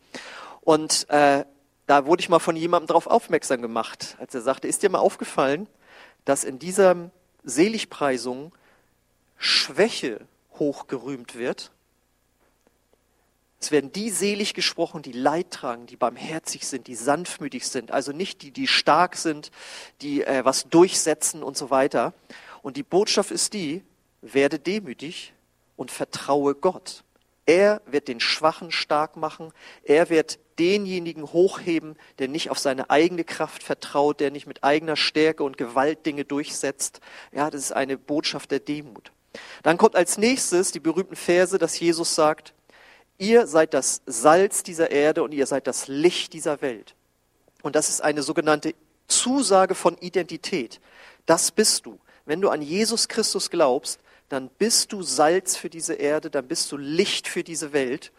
Und 0.61 1.09
äh, 1.09 1.43
da 1.85 2.05
wurde 2.05 2.21
ich 2.21 2.29
mal 2.29 2.39
von 2.39 2.55
jemandem 2.55 2.87
darauf 2.87 3.07
aufmerksam 3.07 3.61
gemacht, 3.61 4.15
als 4.19 4.33
er 4.35 4.41
sagte, 4.41 4.69
ist 4.69 4.83
dir 4.83 4.89
mal 4.89 4.99
aufgefallen, 4.99 5.67
dass 6.29 6.43
in 6.43 6.59
dieser 6.59 7.09
Seligpreisung 7.43 8.51
Schwäche 9.39 10.21
hochgerühmt 10.59 11.33
wird? 11.33 11.71
Es 13.59 13.71
werden 13.71 13.91
die 13.91 14.11
selig 14.11 14.53
gesprochen, 14.53 15.01
die 15.01 15.11
Leid 15.11 15.49
tragen, 15.49 15.87
die 15.87 15.95
barmherzig 15.95 16.67
sind, 16.67 16.85
die 16.85 16.93
sanftmütig 16.93 17.67
sind. 17.67 17.89
Also 17.89 18.11
nicht 18.11 18.43
die, 18.43 18.51
die 18.51 18.67
stark 18.67 19.15
sind, 19.15 19.49
die 20.01 20.23
äh, 20.23 20.45
was 20.45 20.69
durchsetzen 20.69 21.41
und 21.41 21.57
so 21.57 21.71
weiter. 21.71 22.13
Und 22.61 22.77
die 22.77 22.83
Botschaft 22.83 23.31
ist 23.31 23.53
die, 23.53 23.81
werde 24.21 24.59
demütig 24.59 25.33
und 25.77 25.89
vertraue 25.89 26.53
Gott. 26.53 27.03
Er 27.47 27.81
wird 27.87 28.07
den 28.07 28.19
Schwachen 28.19 28.71
stark 28.71 29.17
machen. 29.17 29.51
Er 29.81 30.11
wird 30.11 30.37
denjenigen 30.59 31.23
hochheben, 31.31 31.95
der 32.19 32.27
nicht 32.27 32.49
auf 32.49 32.59
seine 32.59 32.89
eigene 32.89 33.23
Kraft 33.23 33.63
vertraut, 33.63 34.19
der 34.19 34.29
nicht 34.29 34.45
mit 34.45 34.63
eigener 34.63 34.95
Stärke 34.95 35.43
und 35.43 35.57
Gewalt 35.57 36.05
Dinge 36.05 36.25
durchsetzt. 36.25 36.99
Ja, 37.31 37.49
das 37.49 37.61
ist 37.61 37.71
eine 37.71 37.97
Botschaft 37.97 38.51
der 38.51 38.59
Demut. 38.59 39.11
Dann 39.63 39.77
kommt 39.77 39.95
als 39.95 40.17
nächstes 40.17 40.71
die 40.71 40.79
berühmten 40.79 41.15
Verse, 41.15 41.57
dass 41.57 41.79
Jesus 41.79 42.13
sagt, 42.15 42.53
ihr 43.17 43.47
seid 43.47 43.73
das 43.73 44.01
Salz 44.05 44.63
dieser 44.63 44.91
Erde 44.91 45.23
und 45.23 45.33
ihr 45.33 45.45
seid 45.45 45.67
das 45.67 45.87
Licht 45.87 46.33
dieser 46.33 46.61
Welt. 46.61 46.95
Und 47.61 47.75
das 47.75 47.89
ist 47.89 48.01
eine 48.01 48.21
sogenannte 48.21 48.73
Zusage 49.07 49.75
von 49.75 49.97
Identität. 49.97 50.79
Das 51.25 51.51
bist 51.51 51.85
du. 51.85 51.99
Wenn 52.25 52.41
du 52.41 52.49
an 52.49 52.61
Jesus 52.61 53.07
Christus 53.07 53.49
glaubst, 53.49 53.99
dann 54.29 54.49
bist 54.49 54.93
du 54.93 55.01
Salz 55.01 55.57
für 55.57 55.69
diese 55.69 55.95
Erde, 55.95 56.29
dann 56.29 56.47
bist 56.47 56.71
du 56.71 56.77
Licht 56.77 57.27
für 57.27 57.43
diese 57.43 57.73
Welt. 57.73 58.11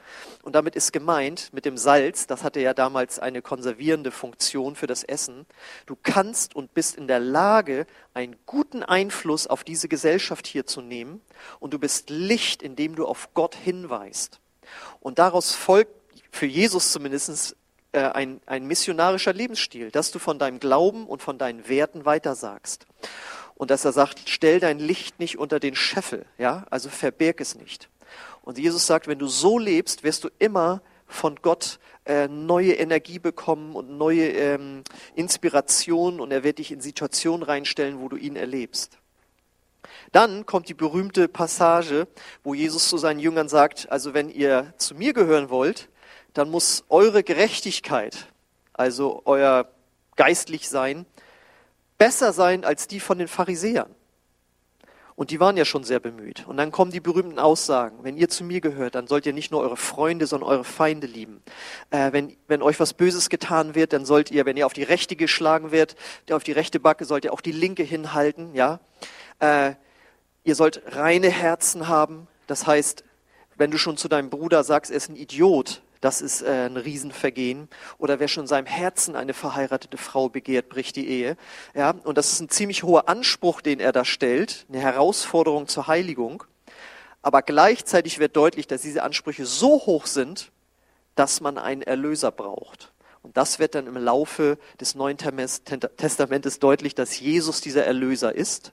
Und 0.42 0.54
damit 0.54 0.74
ist 0.74 0.92
gemeint, 0.92 1.52
mit 1.52 1.64
dem 1.64 1.76
Salz, 1.76 2.26
das 2.26 2.42
hatte 2.42 2.60
ja 2.60 2.74
damals 2.74 3.20
eine 3.20 3.42
konservierende 3.42 4.10
Funktion 4.10 4.74
für 4.74 4.88
das 4.88 5.04
Essen, 5.04 5.46
du 5.86 5.96
kannst 6.02 6.56
und 6.56 6.74
bist 6.74 6.96
in 6.96 7.06
der 7.06 7.20
Lage, 7.20 7.86
einen 8.12 8.36
guten 8.44 8.82
Einfluss 8.82 9.46
auf 9.46 9.62
diese 9.62 9.88
Gesellschaft 9.88 10.46
hier 10.46 10.66
zu 10.66 10.80
nehmen 10.80 11.20
und 11.60 11.72
du 11.72 11.78
bist 11.78 12.10
Licht, 12.10 12.62
indem 12.62 12.96
du 12.96 13.06
auf 13.06 13.32
Gott 13.34 13.54
hinweist. 13.54 14.40
Und 14.98 15.18
daraus 15.18 15.54
folgt 15.54 15.92
für 16.32 16.46
Jesus 16.46 16.92
zumindest 16.92 17.56
äh, 17.92 18.00
ein, 18.00 18.40
ein 18.46 18.66
missionarischer 18.66 19.32
Lebensstil, 19.32 19.90
dass 19.90 20.10
du 20.10 20.18
von 20.18 20.38
deinem 20.38 20.60
Glauben 20.60 21.06
und 21.06 21.22
von 21.22 21.38
deinen 21.38 21.68
Werten 21.68 22.04
weitersagst 22.04 22.86
und 23.60 23.70
dass 23.70 23.84
er 23.84 23.92
sagt, 23.92 24.22
stell 24.24 24.58
dein 24.58 24.78
Licht 24.78 25.20
nicht 25.20 25.38
unter 25.38 25.60
den 25.60 25.76
Scheffel, 25.76 26.24
ja, 26.38 26.64
also 26.70 26.88
verberg 26.88 27.42
es 27.42 27.56
nicht. 27.56 27.90
Und 28.40 28.56
Jesus 28.56 28.86
sagt, 28.86 29.06
wenn 29.06 29.18
du 29.18 29.26
so 29.26 29.58
lebst, 29.58 30.02
wirst 30.02 30.24
du 30.24 30.30
immer 30.38 30.80
von 31.06 31.36
Gott 31.42 31.78
äh, 32.06 32.26
neue 32.26 32.72
Energie 32.72 33.18
bekommen 33.18 33.76
und 33.76 33.98
neue 33.98 34.30
ähm, 34.30 34.82
Inspiration 35.14 36.20
und 36.20 36.32
er 36.32 36.42
wird 36.42 36.56
dich 36.56 36.72
in 36.72 36.80
Situationen 36.80 37.42
reinstellen, 37.42 38.00
wo 38.00 38.08
du 38.08 38.16
ihn 38.16 38.34
erlebst. 38.34 38.96
Dann 40.10 40.46
kommt 40.46 40.70
die 40.70 40.74
berühmte 40.74 41.28
Passage, 41.28 42.08
wo 42.42 42.54
Jesus 42.54 42.88
zu 42.88 42.96
seinen 42.96 43.20
Jüngern 43.20 43.50
sagt, 43.50 43.92
also 43.92 44.14
wenn 44.14 44.30
ihr 44.30 44.72
zu 44.78 44.94
mir 44.94 45.12
gehören 45.12 45.50
wollt, 45.50 45.90
dann 46.32 46.50
muss 46.50 46.84
eure 46.88 47.22
Gerechtigkeit, 47.22 48.26
also 48.72 49.20
euer 49.26 49.68
geistlich 50.16 50.70
sein, 50.70 51.04
besser 52.00 52.32
sein 52.32 52.64
als 52.64 52.88
die 52.88 52.98
von 52.98 53.18
den 53.18 53.28
Pharisäern. 53.28 53.94
Und 55.16 55.30
die 55.30 55.38
waren 55.38 55.58
ja 55.58 55.66
schon 55.66 55.84
sehr 55.84 56.00
bemüht. 56.00 56.46
Und 56.48 56.56
dann 56.56 56.70
kommen 56.72 56.90
die 56.90 57.00
berühmten 57.00 57.38
Aussagen. 57.38 57.98
Wenn 58.04 58.16
ihr 58.16 58.30
zu 58.30 58.42
mir 58.42 58.62
gehört, 58.62 58.94
dann 58.94 59.06
sollt 59.06 59.26
ihr 59.26 59.34
nicht 59.34 59.50
nur 59.50 59.60
eure 59.60 59.76
Freunde, 59.76 60.26
sondern 60.26 60.48
eure 60.48 60.64
Feinde 60.64 61.06
lieben. 61.06 61.42
Äh, 61.90 62.12
wenn, 62.12 62.38
wenn 62.48 62.62
euch 62.62 62.80
was 62.80 62.94
Böses 62.94 63.28
getan 63.28 63.74
wird, 63.74 63.92
dann 63.92 64.06
sollt 64.06 64.30
ihr, 64.30 64.46
wenn 64.46 64.56
ihr 64.56 64.64
auf 64.64 64.72
die 64.72 64.82
Rechte 64.82 65.16
geschlagen 65.16 65.72
wird, 65.72 65.94
auf 66.30 66.42
die 66.42 66.52
rechte 66.52 66.80
Backe, 66.80 67.04
sollt 67.04 67.26
ihr 67.26 67.34
auch 67.34 67.42
die 67.42 67.52
linke 67.52 67.82
hinhalten, 67.82 68.54
ja. 68.54 68.80
Äh, 69.40 69.74
ihr 70.42 70.54
sollt 70.54 70.80
reine 70.86 71.28
Herzen 71.28 71.86
haben. 71.86 72.26
Das 72.46 72.66
heißt, 72.66 73.04
wenn 73.56 73.70
du 73.70 73.76
schon 73.76 73.98
zu 73.98 74.08
deinem 74.08 74.30
Bruder 74.30 74.64
sagst, 74.64 74.90
er 74.90 74.96
ist 74.96 75.10
ein 75.10 75.16
Idiot, 75.16 75.82
das 76.00 76.22
ist 76.22 76.42
äh, 76.42 76.66
ein 76.66 76.76
Riesenvergehen. 76.76 77.68
Oder 77.98 78.20
wer 78.20 78.28
schon 78.28 78.44
in 78.44 78.48
seinem 78.48 78.66
Herzen 78.66 79.16
eine 79.16 79.34
verheiratete 79.34 79.96
Frau 79.96 80.28
begehrt, 80.28 80.68
bricht 80.68 80.96
die 80.96 81.08
Ehe. 81.08 81.36
Ja, 81.74 81.90
und 81.90 82.16
das 82.16 82.32
ist 82.32 82.40
ein 82.40 82.48
ziemlich 82.48 82.82
hoher 82.82 83.08
Anspruch, 83.08 83.60
den 83.60 83.80
er 83.80 83.92
da 83.92 84.04
stellt, 84.04 84.66
eine 84.68 84.80
Herausforderung 84.80 85.68
zur 85.68 85.86
Heiligung. 85.86 86.44
Aber 87.22 87.42
gleichzeitig 87.42 88.18
wird 88.18 88.36
deutlich, 88.36 88.66
dass 88.66 88.82
diese 88.82 89.02
Ansprüche 89.02 89.44
so 89.44 89.86
hoch 89.86 90.06
sind, 90.06 90.52
dass 91.14 91.40
man 91.40 91.58
einen 91.58 91.82
Erlöser 91.82 92.30
braucht. 92.30 92.92
Und 93.22 93.36
das 93.36 93.58
wird 93.58 93.74
dann 93.74 93.86
im 93.86 93.98
Laufe 93.98 94.58
des 94.80 94.94
Neuen 94.94 95.18
Testamentes 95.18 96.58
deutlich, 96.58 96.94
dass 96.94 97.20
Jesus 97.20 97.60
dieser 97.60 97.84
Erlöser 97.84 98.34
ist. 98.34 98.72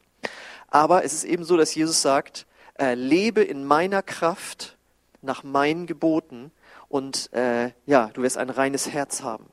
Aber 0.70 1.04
es 1.04 1.14
ist 1.14 1.26
eben 1.26 1.44
so, 1.44 1.58
dass 1.58 1.76
Jesus 1.76 2.02
sagt, 2.02 2.46
äh, 2.80 2.94
lebe 2.94 3.42
in 3.42 3.66
meiner 3.66 4.02
Kraft 4.02 4.78
nach 5.22 5.44
meinen 5.44 5.88
Geboten 5.88 6.52
und 6.90 7.32
äh, 7.34 7.72
ja, 7.86 8.10
du 8.14 8.22
wirst 8.22 8.38
ein 8.38 8.50
reines 8.50 8.90
Herz 8.90 9.22
haben. 9.24 9.46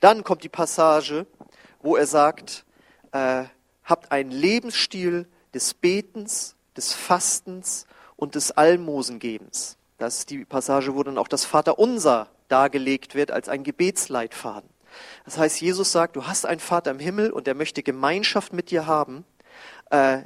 Dann 0.00 0.24
kommt 0.24 0.44
die 0.44 0.48
Passage, 0.48 1.26
wo 1.80 1.96
er 1.96 2.06
sagt, 2.06 2.64
äh, 3.12 3.44
habt 3.84 4.10
einen 4.12 4.30
Lebensstil 4.30 5.28
des 5.52 5.74
Betens, 5.74 6.56
des 6.76 6.92
Fastens 6.92 7.86
und 8.16 8.34
des 8.34 8.50
Almosengebens. 8.52 9.76
Das 9.98 10.18
ist 10.18 10.30
die 10.30 10.44
Passage, 10.44 10.94
wo 10.94 11.02
dann 11.02 11.18
auch 11.18 11.28
das 11.28 11.44
Vaterunser 11.44 12.28
dargelegt 12.48 13.14
wird 13.14 13.30
als 13.30 13.48
ein 13.48 13.62
Gebetsleitfaden. 13.62 14.68
Das 15.24 15.38
heißt, 15.38 15.60
Jesus 15.60 15.92
sagt, 15.92 16.16
du 16.16 16.26
hast 16.26 16.46
einen 16.46 16.60
Vater 16.60 16.90
im 16.90 16.98
Himmel 16.98 17.30
und 17.30 17.48
er 17.48 17.54
möchte 17.54 17.82
Gemeinschaft 17.82 18.52
mit 18.52 18.70
dir 18.70 18.86
haben. 18.86 19.24
Äh, 19.90 20.22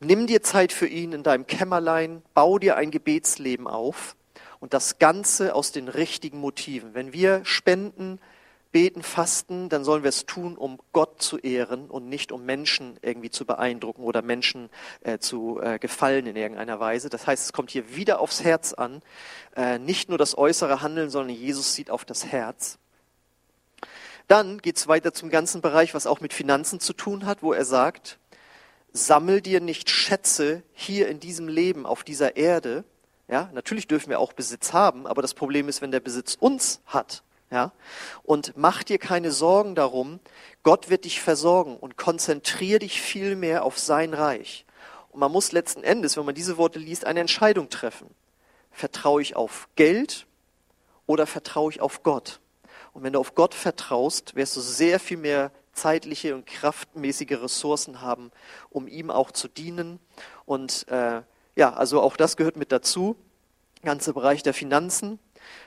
nimm 0.00 0.26
dir 0.26 0.42
Zeit 0.42 0.72
für 0.72 0.86
ihn 0.86 1.12
in 1.12 1.22
deinem 1.22 1.46
Kämmerlein, 1.46 2.22
bau 2.34 2.58
dir 2.58 2.76
ein 2.76 2.90
Gebetsleben 2.90 3.66
auf 3.66 4.16
und 4.60 4.74
das 4.74 4.98
Ganze 4.98 5.54
aus 5.54 5.72
den 5.72 5.88
richtigen 5.88 6.38
Motiven. 6.38 6.94
Wenn 6.94 7.12
wir 7.12 7.44
spenden, 7.44 8.20
beten, 8.72 9.02
fasten, 9.02 9.68
dann 9.68 9.84
sollen 9.84 10.02
wir 10.02 10.10
es 10.10 10.26
tun, 10.26 10.56
um 10.56 10.78
Gott 10.92 11.22
zu 11.22 11.38
ehren 11.38 11.88
und 11.88 12.08
nicht 12.08 12.30
um 12.30 12.44
Menschen 12.44 12.98
irgendwie 13.00 13.30
zu 13.30 13.46
beeindrucken 13.46 14.02
oder 14.02 14.20
Menschen 14.20 14.68
äh, 15.00 15.18
zu 15.18 15.60
äh, 15.62 15.78
gefallen 15.78 16.26
in 16.26 16.36
irgendeiner 16.36 16.78
Weise. 16.78 17.08
Das 17.08 17.26
heißt, 17.26 17.44
es 17.44 17.52
kommt 17.54 17.70
hier 17.70 17.96
wieder 17.96 18.20
aufs 18.20 18.44
Herz 18.44 18.74
an. 18.74 19.00
Äh, 19.56 19.78
nicht 19.78 20.08
nur 20.08 20.18
das 20.18 20.36
äußere 20.36 20.82
Handeln, 20.82 21.08
sondern 21.08 21.34
Jesus 21.34 21.74
sieht 21.74 21.90
auf 21.90 22.04
das 22.04 22.26
Herz. 22.26 22.78
Dann 24.28 24.58
geht 24.58 24.76
es 24.76 24.88
weiter 24.88 25.14
zum 25.14 25.30
ganzen 25.30 25.60
Bereich, 25.60 25.94
was 25.94 26.06
auch 26.06 26.20
mit 26.20 26.34
Finanzen 26.34 26.80
zu 26.80 26.92
tun 26.92 27.24
hat, 27.24 27.42
wo 27.42 27.52
er 27.52 27.64
sagt, 27.64 28.18
sammel 28.92 29.40
dir 29.40 29.60
nicht 29.60 29.88
Schätze 29.88 30.62
hier 30.74 31.08
in 31.08 31.20
diesem 31.20 31.48
Leben, 31.48 31.86
auf 31.86 32.02
dieser 32.02 32.36
Erde, 32.36 32.84
ja, 33.28 33.50
natürlich 33.52 33.88
dürfen 33.88 34.10
wir 34.10 34.20
auch 34.20 34.32
Besitz 34.32 34.72
haben, 34.72 35.06
aber 35.06 35.22
das 35.22 35.34
Problem 35.34 35.68
ist, 35.68 35.82
wenn 35.82 35.90
der 35.90 36.00
Besitz 36.00 36.36
uns 36.38 36.80
hat. 36.86 37.22
Ja, 37.50 37.72
und 38.24 38.54
mach 38.56 38.82
dir 38.82 38.98
keine 38.98 39.30
Sorgen 39.30 39.76
darum. 39.76 40.18
Gott 40.64 40.90
wird 40.90 41.04
dich 41.04 41.20
versorgen 41.20 41.76
und 41.76 41.96
konzentrier 41.96 42.80
dich 42.80 43.00
viel 43.00 43.36
mehr 43.36 43.64
auf 43.64 43.78
sein 43.78 44.14
Reich. 44.14 44.66
Und 45.10 45.20
man 45.20 45.30
muss 45.30 45.52
letzten 45.52 45.84
Endes, 45.84 46.16
wenn 46.16 46.24
man 46.24 46.34
diese 46.34 46.56
Worte 46.56 46.80
liest, 46.80 47.04
eine 47.04 47.20
Entscheidung 47.20 47.70
treffen. 47.70 48.10
Vertraue 48.72 49.22
ich 49.22 49.36
auf 49.36 49.68
Geld 49.76 50.26
oder 51.06 51.26
vertraue 51.26 51.70
ich 51.70 51.80
auf 51.80 52.02
Gott? 52.02 52.40
Und 52.92 53.04
wenn 53.04 53.12
du 53.12 53.20
auf 53.20 53.36
Gott 53.36 53.54
vertraust, 53.54 54.34
wirst 54.34 54.56
du 54.56 54.60
sehr 54.60 54.98
viel 54.98 55.18
mehr 55.18 55.52
zeitliche 55.72 56.34
und 56.34 56.46
kraftmäßige 56.46 57.42
Ressourcen 57.42 58.00
haben, 58.00 58.32
um 58.70 58.88
ihm 58.88 59.10
auch 59.10 59.30
zu 59.30 59.46
dienen 59.46 60.00
und 60.46 60.88
äh, 60.88 61.22
ja, 61.56 61.72
also 61.72 62.00
auch 62.00 62.16
das 62.16 62.36
gehört 62.36 62.56
mit 62.56 62.70
dazu, 62.70 63.16
ganze 63.82 64.12
Bereich 64.12 64.42
der 64.42 64.54
Finanzen. 64.54 65.18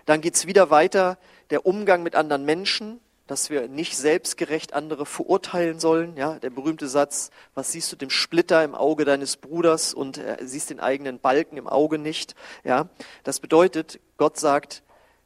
Dann 0.05 0.22
geht's 0.22 0.46
wieder 0.46 0.69
weiter, 0.69 1.17
der 1.50 1.65
Umgang 1.65 2.03
mit 2.03 2.15
anderen 2.15 2.46
Menschen, 2.46 3.00
dass 3.25 3.50
wir 3.50 3.67
nicht 3.67 3.96
selbstgerecht 3.96 4.74
andere 4.74 5.05
verurteilen 5.05 5.79
sollen. 5.79 6.17
Ja, 6.17 6.39
der 6.39 6.50
berühmte 6.50 6.88
Satz, 6.88 7.29
was 7.53 7.72
siehst 7.72 7.91
du 7.91 7.96
dem 7.96 8.10
Splitter 8.10 8.63
im 8.63 8.74
Auge 8.74 9.05
deines 9.05 9.38
Bruders 9.38 9.93
und 9.93 10.17
äh, 10.17 10.38
siehst 10.41 10.69
den 10.69 10.79
eigenen 10.79 11.19
Balken 11.19 11.58
im 11.58 11.67
Auge 11.67 12.00
nicht. 12.00 12.36
Ja, 12.63 12.89
das 13.24 13.39
bedeutet, 13.39 14.00
Gott 14.17 14.38
sagt, 14.38 14.84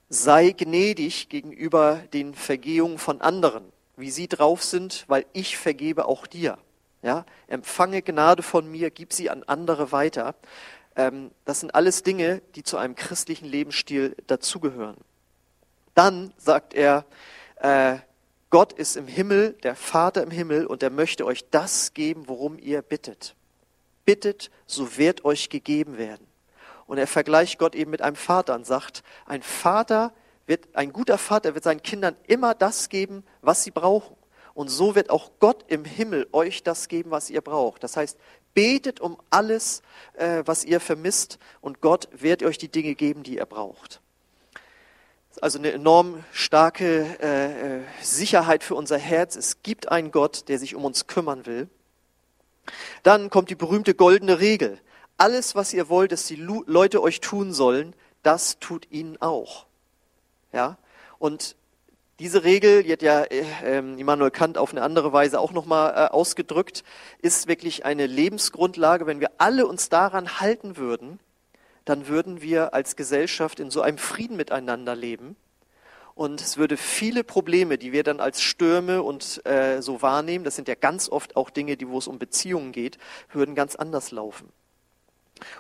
sei 0.10 0.52
gnädig 0.52 1.30
gegenüber 1.30 2.02
den 2.14 2.34
Vergehungen 2.34 2.98
von 2.98 3.22
anderen, 3.22 3.64
wie 3.96 4.12
sie 4.12 4.28
drauf 4.28 4.64
sind, 4.64 5.06
weil 5.08 5.26
ich 5.34 5.58
vergebe 5.58 6.06
auch 6.06 6.28
dir. 6.28 6.58
Ja, 7.04 7.26
empfange 7.48 8.02
Gnade 8.02 8.42
von 8.44 8.72
mir, 8.72 8.90
gib 8.90 9.12
sie 9.12 9.30
an 9.30 9.44
andere 9.44 9.92
weiter. 9.92 10.36
Ähm, 10.96 11.32
das 11.44 11.60
sind 11.60 11.76
alles 11.76 12.02
Dinge, 12.02 12.42
die 12.56 12.64
zu 12.64 12.78
einem 12.78 12.96
christlichen 12.96 13.46
Lebensstil 13.46 14.16
dazugehören. 14.26 14.96
Dann 15.96 16.34
sagt 16.38 16.74
er, 16.74 17.06
äh, 17.58 17.98
Gott 18.50 18.72
ist 18.72 18.96
im 18.96 19.08
Himmel, 19.08 19.54
der 19.64 19.76
Vater 19.76 20.24
im 20.24 20.32
Himmel, 20.32 20.66
und 20.66 20.82
er 20.82 20.92
möchte 20.92 21.26
euch 21.26 21.50
das 21.50 21.94
geben, 21.94 22.28
worum 22.28 22.58
ihr 22.58 22.82
bittet. 22.82 23.36
Bittet, 24.06 24.50
so 24.66 24.98
wird 24.98 25.26
euch 25.26 25.50
gegeben 25.50 25.98
werden. 25.98 26.26
Und 26.86 27.00
er 27.00 27.08
vergleicht 27.08 27.60
Gott 27.60 27.76
eben 27.76 27.92
mit 27.92 28.02
einem 28.02 28.16
Vater 28.16 28.56
und 28.56 28.66
sagt, 28.66 29.04
ein 29.26 29.42
Vater 29.42 30.14
wird, 30.46 30.74
ein 30.74 30.94
guter 30.94 31.18
Vater 31.18 31.54
wird 31.54 31.64
seinen 31.66 31.84
Kindern 31.84 32.16
immer 32.28 32.54
das 32.54 32.88
geben, 32.88 33.26
was 33.42 33.64
sie 33.64 33.72
brauchen. 33.72 34.16
Und 34.54 34.70
so 34.70 34.96
wird 34.96 35.10
auch 35.10 35.32
Gott 35.40 35.66
im 35.68 35.84
Himmel 35.86 36.28
euch 36.32 36.64
das 36.64 36.88
geben, 36.88 37.12
was 37.12 37.30
ihr 37.30 37.42
braucht. 37.42 37.84
Das 37.84 37.98
heißt, 37.98 38.18
Betet 38.54 39.00
um 39.00 39.18
alles, 39.30 39.82
äh, 40.14 40.44
was 40.46 40.64
ihr 40.64 40.80
vermisst 40.80 41.40
und 41.62 41.82
Gott 41.82 42.08
wird 42.12 42.44
euch 42.44 42.58
die 42.58 42.68
Dinge 42.68 42.96
geben, 42.96 43.24
die 43.24 43.38
ihr 43.38 43.46
braucht. 43.46 44.00
Also 45.42 45.58
eine 45.58 45.72
enorm 45.72 46.24
starke 46.32 47.18
äh, 47.20 47.78
äh, 47.78 47.82
Sicherheit 48.02 48.64
für 48.64 48.76
unser 48.76 49.00
Herz. 49.00 49.36
Es 49.36 49.64
gibt 49.64 49.90
einen 49.90 50.12
Gott, 50.12 50.48
der 50.48 50.60
sich 50.60 50.76
um 50.76 50.86
uns 50.86 51.08
kümmern 51.08 51.48
will. 51.48 51.68
Dann 53.02 53.32
kommt 53.32 53.50
die 53.50 53.56
berühmte 53.56 53.96
goldene 53.96 54.40
Regel. 54.40 54.80
Alles, 55.18 55.56
was 55.56 55.74
ihr 55.74 55.90
wollt, 55.90 56.12
dass 56.12 56.28
die 56.28 56.36
Leute 56.36 57.02
euch 57.02 57.20
tun 57.20 57.54
sollen, 57.54 57.96
das 58.22 58.60
tut 58.60 58.88
ihnen 58.92 59.20
auch. 59.22 59.66
Ja? 60.52 60.78
Und 61.18 61.56
diese 62.24 62.46
Regel, 62.46 62.84
die 62.84 62.94
hat 62.94 63.02
ja 63.02 63.24
äh, 63.24 63.44
ähm, 63.66 63.98
Immanuel 63.98 64.32
Kant 64.32 64.58
auf 64.58 64.72
eine 64.72 64.82
andere 64.82 65.12
Weise 65.12 65.42
auch 65.42 65.52
nochmal 65.52 65.92
äh, 65.92 66.10
ausgedrückt, 66.10 66.86
ist 67.22 67.50
wirklich 67.50 67.84
eine 67.84 68.08
Lebensgrundlage. 68.08 69.06
Wenn 69.06 69.20
wir 69.20 69.32
alle 69.40 69.68
uns 69.68 69.90
daran 69.90 70.40
halten 70.40 70.78
würden, 70.78 71.20
dann 71.84 72.08
würden 72.08 72.42
wir 72.42 72.74
als 72.74 72.96
Gesellschaft 72.96 73.60
in 73.60 73.70
so 73.70 73.82
einem 73.82 73.98
Frieden 73.98 74.38
miteinander 74.38 74.96
leben. 74.96 75.36
Und 76.16 76.40
es 76.40 76.56
würde 76.56 76.78
viele 76.78 77.26
Probleme, 77.26 77.78
die 77.78 77.92
wir 77.92 78.04
dann 78.04 78.22
als 78.22 78.42
Stürme 78.42 79.04
und 79.04 79.46
äh, 79.46 79.82
so 79.82 80.02
wahrnehmen, 80.02 80.46
das 80.46 80.56
sind 80.56 80.70
ja 80.70 80.76
ganz 80.76 81.10
oft 81.10 81.36
auch 81.36 81.50
Dinge, 81.50 81.76
die, 81.76 81.90
wo 81.90 81.98
es 81.98 82.08
um 82.08 82.20
Beziehungen 82.20 82.72
geht, 82.72 83.00
würden 83.34 83.54
ganz 83.54 83.76
anders 83.76 84.12
laufen. 84.12 84.48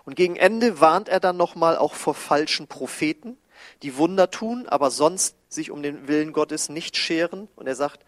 Und 0.05 0.15
gegen 0.15 0.37
Ende 0.37 0.79
warnt 0.79 1.09
er 1.09 1.19
dann 1.19 1.35
nochmal 1.35 1.77
auch 1.77 1.93
vor 1.93 2.13
falschen 2.13 2.67
Propheten, 2.67 3.35
die 3.81 3.97
Wunder 3.97 4.31
tun, 4.31 4.65
aber 4.69 4.91
sonst 4.91 5.35
sich 5.53 5.71
um 5.71 5.83
den 5.83 6.07
Willen 6.07 6.33
Gottes 6.33 6.69
nicht 6.69 6.97
scheren. 6.97 7.47
Und 7.55 7.67
er 7.67 7.75
sagt, 7.75 8.05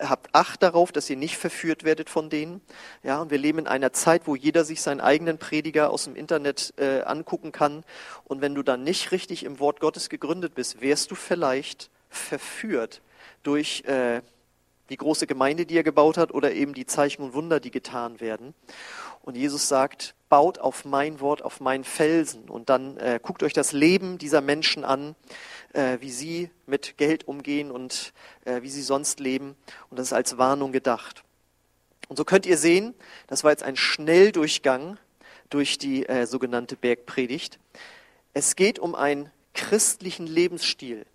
habt 0.00 0.34
Acht 0.34 0.62
darauf, 0.62 0.92
dass 0.92 1.08
ihr 1.08 1.16
nicht 1.16 1.36
verführt 1.36 1.84
werdet 1.84 2.10
von 2.10 2.30
denen. 2.30 2.60
Ja, 3.02 3.20
und 3.20 3.30
wir 3.30 3.38
leben 3.38 3.60
in 3.60 3.66
einer 3.66 3.92
Zeit, 3.92 4.26
wo 4.26 4.34
jeder 4.34 4.64
sich 4.64 4.82
seinen 4.82 5.00
eigenen 5.00 5.38
Prediger 5.38 5.90
aus 5.90 6.04
dem 6.04 6.16
Internet 6.16 6.74
äh, 6.76 7.02
angucken 7.02 7.52
kann. 7.52 7.84
Und 8.24 8.40
wenn 8.40 8.54
du 8.54 8.62
dann 8.62 8.82
nicht 8.82 9.12
richtig 9.12 9.44
im 9.44 9.58
Wort 9.60 9.80
Gottes 9.80 10.08
gegründet 10.08 10.54
bist, 10.54 10.80
wärst 10.80 11.10
du 11.10 11.14
vielleicht 11.14 11.90
verführt 12.08 13.02
durch 13.42 13.84
äh, 13.86 14.22
die 14.90 14.96
große 14.96 15.26
Gemeinde, 15.26 15.66
die 15.66 15.76
er 15.76 15.82
gebaut 15.82 16.18
hat, 16.18 16.32
oder 16.32 16.52
eben 16.52 16.74
die 16.74 16.86
Zeichen 16.86 17.22
und 17.22 17.34
Wunder, 17.34 17.58
die 17.60 17.70
getan 17.70 18.20
werden. 18.20 18.54
Und 19.22 19.36
Jesus 19.36 19.68
sagt, 19.68 20.14
baut 20.28 20.58
auf 20.58 20.84
mein 20.84 21.20
Wort, 21.20 21.42
auf 21.42 21.60
meinen 21.60 21.84
Felsen. 21.84 22.50
Und 22.50 22.68
dann 22.68 22.98
äh, 22.98 23.18
guckt 23.22 23.42
euch 23.42 23.54
das 23.54 23.72
Leben 23.72 24.18
dieser 24.18 24.42
Menschen 24.42 24.84
an, 24.84 25.14
äh, 25.74 25.98
wie 26.00 26.10
sie 26.10 26.50
mit 26.66 26.96
Geld 26.96 27.28
umgehen 27.28 27.70
und 27.70 28.12
äh, 28.44 28.62
wie 28.62 28.70
sie 28.70 28.82
sonst 28.82 29.20
leben. 29.20 29.56
Und 29.90 29.98
das 29.98 30.08
ist 30.08 30.12
als 30.12 30.38
Warnung 30.38 30.72
gedacht. 30.72 31.24
Und 32.08 32.16
so 32.16 32.24
könnt 32.24 32.46
ihr 32.46 32.58
sehen, 32.58 32.94
das 33.26 33.44
war 33.44 33.50
jetzt 33.50 33.62
ein 33.62 33.76
Schnelldurchgang 33.76 34.98
durch 35.50 35.78
die 35.78 36.06
äh, 36.06 36.26
sogenannte 36.26 36.76
Bergpredigt. 36.76 37.58
Es 38.32 38.56
geht 38.56 38.78
um 38.78 38.94
einen 38.94 39.30
christlichen 39.54 40.26
Lebensstil, 40.26 41.06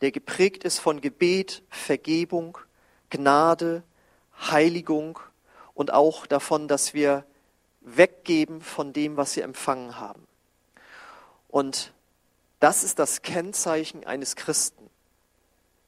der 0.00 0.10
geprägt 0.10 0.64
ist 0.64 0.78
von 0.78 1.00
Gebet, 1.00 1.62
Vergebung, 1.68 2.58
Gnade, 3.10 3.82
Heiligung 4.50 5.18
und 5.74 5.92
auch 5.92 6.26
davon, 6.26 6.68
dass 6.68 6.94
wir 6.94 7.24
weggeben 7.80 8.60
von 8.60 8.92
dem, 8.92 9.16
was 9.16 9.34
sie 9.34 9.42
empfangen 9.42 9.98
haben. 9.98 10.26
Und 11.48 11.92
das 12.62 12.84
ist 12.84 13.00
das 13.00 13.22
Kennzeichen 13.22 14.04
eines 14.04 14.36
Christen. 14.36 14.88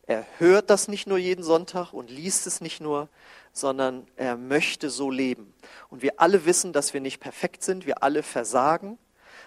Er 0.06 0.26
hört 0.38 0.70
das 0.70 0.88
nicht 0.88 1.06
nur 1.06 1.18
jeden 1.18 1.44
Sonntag 1.44 1.92
und 1.92 2.10
liest 2.10 2.46
es 2.46 2.60
nicht 2.60 2.80
nur, 2.80 3.08
sondern 3.52 4.06
er 4.16 4.36
möchte 4.36 4.90
so 4.90 5.10
leben. 5.10 5.54
Und 5.88 6.02
wir 6.02 6.20
alle 6.20 6.44
wissen, 6.44 6.72
dass 6.72 6.92
wir 6.92 7.00
nicht 7.00 7.20
perfekt 7.20 7.62
sind, 7.62 7.86
wir 7.86 8.02
alle 8.02 8.22
versagen, 8.24 8.98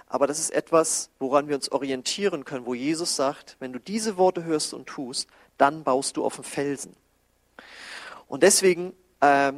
aber 0.08 0.26
das 0.26 0.40
ist 0.40 0.52
etwas, 0.52 1.10
woran 1.20 1.50
wir 1.50 1.56
uns 1.56 1.70
orientieren 1.70 2.46
können, 2.46 2.66
wo 2.66 2.74
Jesus 2.74 3.18
sagt, 3.18 3.58
wenn 3.60 3.74
du 3.74 3.80
diese 3.80 4.16
Worte 4.16 4.46
hörst 4.46 4.74
und 4.74 4.88
tust, 4.88 5.28
dann 5.58 5.84
baust 5.84 6.16
du 6.16 6.24
auf 6.24 6.36
dem 6.36 6.46
Felsen. 6.46 6.96
Und 8.30 8.42
deswegen 8.44 8.94
äh, 9.20 9.52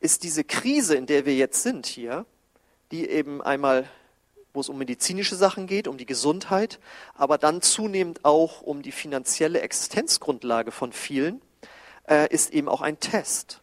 ist 0.00 0.22
diese 0.22 0.42
Krise, 0.42 0.94
in 0.94 1.04
der 1.04 1.26
wir 1.26 1.36
jetzt 1.36 1.62
sind 1.62 1.84
hier, 1.84 2.24
die 2.92 3.08
eben 3.08 3.42
einmal, 3.42 3.90
wo 4.52 4.60
es 4.60 4.68
um 4.68 4.78
medizinische 4.78 5.36
Sachen 5.36 5.66
geht, 5.66 5.88
um 5.88 5.98
die 5.98 6.06
Gesundheit, 6.06 6.78
aber 7.14 7.38
dann 7.38 7.62
zunehmend 7.62 8.24
auch 8.24 8.62
um 8.62 8.82
die 8.82 8.92
finanzielle 8.92 9.60
Existenzgrundlage 9.60 10.72
von 10.72 10.92
vielen, 10.92 11.40
äh, 12.08 12.32
ist 12.32 12.52
eben 12.52 12.68
auch 12.68 12.80
ein 12.80 13.00
Test. 13.00 13.60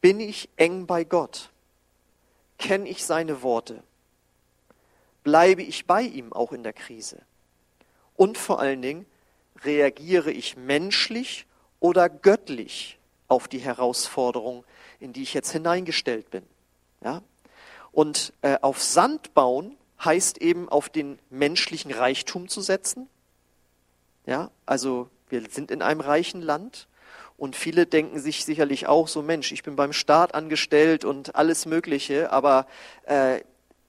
Bin 0.00 0.20
ich 0.20 0.48
eng 0.56 0.86
bei 0.86 1.04
Gott? 1.04 1.50
Kenne 2.58 2.88
ich 2.88 3.04
seine 3.04 3.42
Worte? 3.42 3.82
Bleibe 5.22 5.62
ich 5.62 5.86
bei 5.86 6.02
ihm 6.02 6.32
auch 6.32 6.52
in 6.52 6.62
der 6.62 6.72
Krise? 6.72 7.22
Und 8.16 8.36
vor 8.38 8.60
allen 8.60 8.82
Dingen, 8.82 9.06
reagiere 9.64 10.30
ich 10.30 10.56
menschlich 10.56 11.46
oder 11.80 12.08
göttlich 12.08 12.98
auf 13.28 13.48
die 13.48 13.58
Herausforderung, 13.58 14.64
in 14.98 15.12
die 15.12 15.22
ich 15.22 15.34
jetzt 15.34 15.52
hineingestellt 15.52 16.30
bin. 16.30 16.42
Ja? 17.02 17.22
Und 17.92 18.32
äh, 18.42 18.58
auf 18.60 18.82
Sand 18.82 19.34
bauen 19.34 19.76
heißt 20.04 20.38
eben 20.38 20.68
auf 20.68 20.88
den 20.88 21.18
menschlichen 21.30 21.92
Reichtum 21.92 22.48
zu 22.48 22.60
setzen. 22.60 23.08
Ja, 24.26 24.50
also 24.66 25.08
wir 25.28 25.42
sind 25.50 25.70
in 25.70 25.82
einem 25.82 26.00
reichen 26.00 26.42
Land 26.42 26.88
und 27.36 27.56
viele 27.56 27.86
denken 27.86 28.18
sich 28.18 28.44
sicherlich 28.44 28.86
auch 28.86 29.08
so, 29.08 29.22
Mensch, 29.22 29.52
ich 29.52 29.62
bin 29.62 29.76
beim 29.76 29.92
Staat 29.92 30.34
angestellt 30.34 31.04
und 31.04 31.34
alles 31.36 31.66
Mögliche, 31.66 32.32
aber 32.32 32.66
äh, 33.06 33.40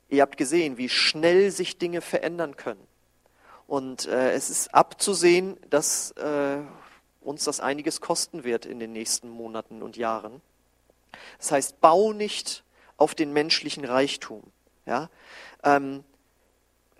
ihr 0.09 0.21
habt 0.21 0.37
gesehen, 0.37 0.77
wie 0.77 0.89
schnell 0.89 1.51
sich 1.51 1.77
Dinge 1.77 2.01
verändern 2.01 2.55
können. 2.55 2.85
Und 3.67 4.05
äh, 4.07 4.31
es 4.33 4.49
ist 4.49 4.73
abzusehen, 4.73 5.57
dass 5.69 6.11
äh, 6.11 6.57
uns 7.21 7.43
das 7.43 7.59
einiges 7.59 8.01
kosten 8.01 8.43
wird 8.43 8.65
in 8.65 8.79
den 8.79 8.91
nächsten 8.91 9.29
Monaten 9.29 9.81
und 9.81 9.97
Jahren. 9.97 10.41
Das 11.37 11.51
heißt, 11.51 11.81
bau 11.81 12.13
nicht 12.13 12.63
auf 12.97 13.15
den 13.15 13.33
menschlichen 13.33 13.85
Reichtum. 13.85 14.43
Ja? 14.85 15.09
Ähm, 15.63 16.03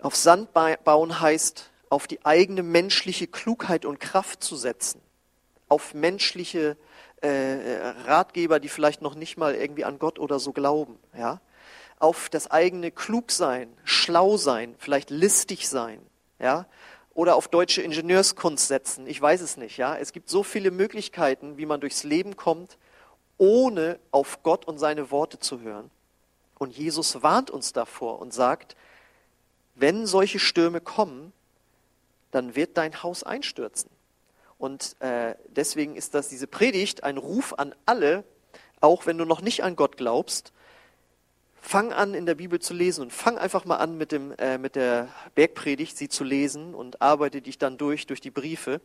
auf 0.00 0.16
Sand 0.16 0.52
bauen 0.52 1.20
heißt, 1.20 1.70
auf 1.88 2.06
die 2.06 2.24
eigene 2.24 2.62
menschliche 2.62 3.26
Klugheit 3.26 3.84
und 3.84 4.00
Kraft 4.00 4.42
zu 4.42 4.56
setzen. 4.56 5.00
Auf 5.68 5.94
menschliche 5.94 6.76
äh, 7.20 7.92
Ratgeber, 8.06 8.60
die 8.60 8.68
vielleicht 8.68 9.02
noch 9.02 9.14
nicht 9.14 9.36
mal 9.36 9.54
irgendwie 9.54 9.84
an 9.84 9.98
Gott 9.98 10.18
oder 10.18 10.38
so 10.38 10.52
glauben. 10.52 10.98
Ja? 11.16 11.40
Auf 11.98 12.28
das 12.28 12.50
eigene 12.50 12.90
Klugsein, 12.90 13.72
Schlausein, 13.84 14.74
vielleicht 14.78 15.10
listig 15.10 15.68
sein. 15.68 16.00
Ja? 16.38 16.66
Oder 17.14 17.36
auf 17.36 17.48
deutsche 17.48 17.82
Ingenieurskunst 17.82 18.68
setzen. 18.68 19.06
Ich 19.06 19.20
weiß 19.20 19.40
es 19.40 19.56
nicht. 19.56 19.76
Ja? 19.76 19.96
Es 19.96 20.12
gibt 20.12 20.30
so 20.30 20.42
viele 20.42 20.70
Möglichkeiten, 20.70 21.58
wie 21.58 21.66
man 21.66 21.80
durchs 21.80 22.04
Leben 22.04 22.36
kommt 22.36 22.78
ohne 23.42 23.98
auf 24.12 24.44
Gott 24.44 24.66
und 24.66 24.78
seine 24.78 25.10
Worte 25.10 25.40
zu 25.40 25.60
hören. 25.60 25.90
Und 26.62 26.78
Jesus 26.78 27.24
warnt 27.24 27.50
uns 27.50 27.72
davor 27.72 28.20
und 28.20 28.32
sagt, 28.32 28.76
wenn 29.74 30.06
solche 30.06 30.38
Stürme 30.38 30.80
kommen, 30.80 31.32
dann 32.30 32.54
wird 32.54 32.76
dein 32.76 33.02
Haus 33.02 33.24
einstürzen. 33.24 33.90
Und 34.58 34.94
äh, 35.00 35.34
deswegen 35.48 35.96
ist 35.96 36.14
das 36.14 36.28
diese 36.28 36.46
Predigt 36.46 37.02
ein 37.02 37.18
Ruf 37.18 37.52
an 37.58 37.74
alle, 37.84 38.22
auch 38.80 39.06
wenn 39.06 39.18
du 39.18 39.24
noch 39.24 39.40
nicht 39.40 39.64
an 39.64 39.74
Gott 39.74 39.96
glaubst, 39.96 40.52
fang 41.60 41.92
an 41.92 42.14
in 42.14 42.26
der 42.26 42.36
Bibel 42.36 42.60
zu 42.60 42.74
lesen 42.74 43.02
und 43.02 43.12
fang 43.12 43.38
einfach 43.38 43.64
mal 43.64 43.78
an 43.78 43.98
mit, 43.98 44.12
dem, 44.12 44.30
äh, 44.38 44.56
mit 44.56 44.76
der 44.76 45.08
Bergpredigt, 45.34 45.98
sie 45.98 46.08
zu 46.08 46.22
lesen 46.22 46.76
und 46.76 47.02
arbeite 47.02 47.42
dich 47.42 47.58
dann 47.58 47.76
durch, 47.76 48.06
durch 48.06 48.20
die 48.20 48.30
Briefe. 48.30 48.80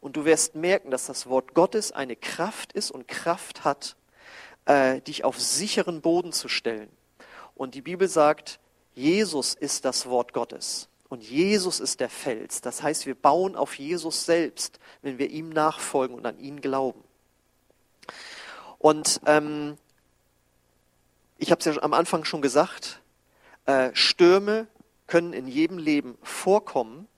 Und 0.00 0.16
du 0.16 0.24
wirst 0.24 0.54
merken, 0.54 0.90
dass 0.90 1.04
das 1.04 1.26
Wort 1.26 1.52
Gottes 1.52 1.92
eine 1.92 2.16
Kraft 2.16 2.72
ist 2.72 2.90
und 2.90 3.06
Kraft 3.06 3.64
hat, 3.64 3.96
äh, 4.64 5.02
dich 5.02 5.24
auf 5.24 5.38
sicheren 5.38 6.00
Boden 6.00 6.32
zu 6.32 6.48
stellen. 6.48 6.88
Und 7.58 7.74
die 7.74 7.82
Bibel 7.82 8.08
sagt, 8.08 8.60
Jesus 8.94 9.52
ist 9.52 9.84
das 9.84 10.06
Wort 10.06 10.32
Gottes. 10.32 10.88
Und 11.08 11.22
Jesus 11.22 11.80
ist 11.80 11.98
der 11.98 12.08
Fels. 12.08 12.60
Das 12.60 12.82
heißt, 12.82 13.04
wir 13.04 13.16
bauen 13.16 13.56
auf 13.56 13.74
Jesus 13.74 14.24
selbst, 14.24 14.78
wenn 15.02 15.18
wir 15.18 15.28
ihm 15.28 15.48
nachfolgen 15.48 16.16
und 16.16 16.24
an 16.24 16.38
ihn 16.38 16.60
glauben. 16.60 17.02
Und 18.78 19.20
ähm, 19.26 19.76
ich 21.36 21.50
habe 21.50 21.58
es 21.58 21.64
ja 21.64 21.82
am 21.82 21.94
Anfang 21.94 22.24
schon 22.24 22.42
gesagt, 22.42 23.02
äh, 23.66 23.90
Stürme 23.92 24.68
können 25.08 25.32
in 25.32 25.48
jedem 25.48 25.78
Leben 25.78 26.16
vorkommen. 26.22 27.08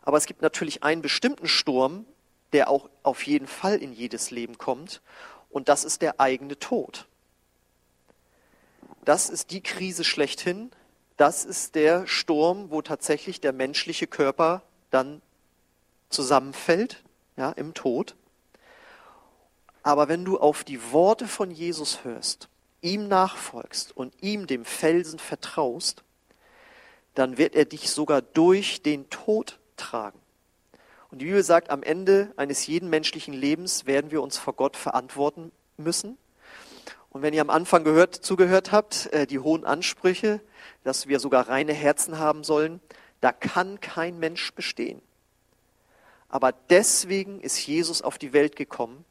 Aber 0.00 0.16
es 0.16 0.24
gibt 0.24 0.40
natürlich 0.40 0.82
einen 0.82 1.02
bestimmten 1.02 1.46
Sturm, 1.46 2.06
der 2.54 2.70
auch 2.70 2.88
auf 3.02 3.26
jeden 3.26 3.46
Fall 3.46 3.76
in 3.76 3.92
jedes 3.92 4.30
Leben 4.30 4.56
kommt. 4.56 5.02
Und 5.50 5.68
das 5.68 5.84
ist 5.84 6.00
der 6.00 6.20
eigene 6.20 6.58
Tod. 6.58 7.06
Das 9.08 9.30
ist 9.30 9.52
die 9.52 9.62
Krise 9.62 10.04
schlechthin. 10.04 10.70
Das 11.16 11.46
ist 11.46 11.76
der 11.76 12.06
Sturm, 12.06 12.70
wo 12.70 12.82
tatsächlich 12.82 13.40
der 13.40 13.54
menschliche 13.54 14.06
Körper 14.06 14.60
dann 14.90 15.22
zusammenfällt, 16.10 17.02
ja, 17.38 17.50
im 17.52 17.72
Tod. 17.72 18.16
Aber 19.82 20.08
wenn 20.08 20.26
du 20.26 20.38
auf 20.38 20.62
die 20.62 20.92
Worte 20.92 21.26
von 21.26 21.50
Jesus 21.50 22.04
hörst 22.04 22.50
ihm 22.82 23.08
nachfolgst 23.08 23.96
und 23.96 24.12
ihm, 24.20 24.46
dem 24.46 24.66
Felsen, 24.66 25.18
vertraust, 25.18 26.04
dann 27.14 27.38
wird 27.38 27.54
er 27.54 27.64
dich 27.64 27.90
sogar 27.90 28.20
durch 28.20 28.82
den 28.82 29.08
Tod 29.08 29.58
tragen. 29.78 30.20
Und 31.10 31.20
die 31.20 31.24
Bibel 31.24 31.42
sagt, 31.42 31.70
am 31.70 31.82
Ende 31.82 32.30
eines 32.36 32.66
jeden 32.66 32.90
menschlichen 32.90 33.32
Lebens 33.32 33.86
werden 33.86 34.10
wir 34.10 34.20
uns 34.20 34.36
vor 34.36 34.52
Gott 34.52 34.76
verantworten 34.76 35.50
müssen. 35.78 36.18
Und 37.18 37.22
wenn 37.22 37.34
ihr 37.34 37.40
am 37.40 37.50
Anfang 37.50 37.82
gehört, 37.82 38.14
zugehört 38.14 38.70
habt, 38.70 39.12
äh, 39.12 39.26
die 39.26 39.40
hohen 39.40 39.64
Ansprüche, 39.64 40.40
dass 40.84 41.08
wir 41.08 41.18
sogar 41.18 41.48
reine 41.48 41.72
Herzen 41.72 42.20
haben 42.20 42.44
sollen, 42.44 42.78
da 43.20 43.32
kann 43.32 43.80
kein 43.80 44.20
Mensch 44.20 44.54
bestehen. 44.54 45.02
Aber 46.28 46.52
deswegen 46.70 47.40
ist 47.40 47.66
Jesus 47.66 48.02
auf 48.02 48.18
die 48.18 48.32
Welt 48.32 48.54
gekommen, 48.54 49.04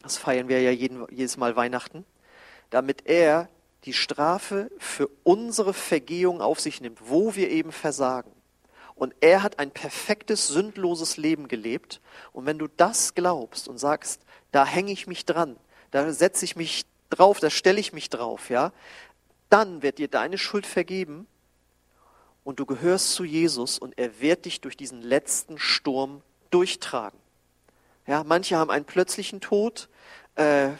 das 0.00 0.16
feiern 0.16 0.48
wir 0.48 0.62
ja 0.62 0.70
jeden, 0.70 1.04
jedes 1.10 1.36
Mal 1.36 1.54
Weihnachten, 1.54 2.06
damit 2.70 3.04
er 3.04 3.50
die 3.84 3.92
Strafe 3.92 4.70
für 4.78 5.10
unsere 5.22 5.74
Vergehung 5.74 6.40
auf 6.40 6.58
sich 6.58 6.80
nimmt, 6.80 7.00
wo 7.04 7.34
wir 7.34 7.50
eben 7.50 7.70
versagen. 7.70 8.32
Und 8.94 9.14
er 9.20 9.42
hat 9.42 9.58
ein 9.58 9.72
perfektes, 9.72 10.48
sündloses 10.48 11.18
Leben 11.18 11.48
gelebt. 11.48 12.00
Und 12.32 12.46
wenn 12.46 12.58
du 12.58 12.68
das 12.78 13.12
glaubst 13.12 13.68
und 13.68 13.76
sagst, 13.76 14.22
da 14.52 14.64
hänge 14.64 14.92
ich 14.92 15.06
mich 15.06 15.26
dran, 15.26 15.58
da 15.90 16.10
setze 16.14 16.46
ich 16.46 16.56
mich 16.56 16.86
drauf, 17.12 17.40
da 17.40 17.50
stelle 17.50 17.80
ich 17.80 17.92
mich 17.92 18.10
drauf, 18.10 18.50
ja, 18.50 18.72
dann 19.48 19.82
wird 19.82 19.98
dir 19.98 20.08
deine 20.08 20.38
Schuld 20.38 20.66
vergeben 20.66 21.26
und 22.44 22.58
du 22.58 22.66
gehörst 22.66 23.12
zu 23.12 23.24
Jesus 23.24 23.78
und 23.78 23.98
er 23.98 24.20
wird 24.20 24.46
dich 24.46 24.60
durch 24.60 24.76
diesen 24.76 25.02
letzten 25.02 25.58
Sturm 25.58 26.22
durchtragen. 26.50 27.18
Ja, 28.06 28.24
manche 28.24 28.56
haben 28.56 28.70
einen 28.70 28.84
plötzlichen 28.84 29.40
Tod, 29.40 29.88
äh, 30.36 30.70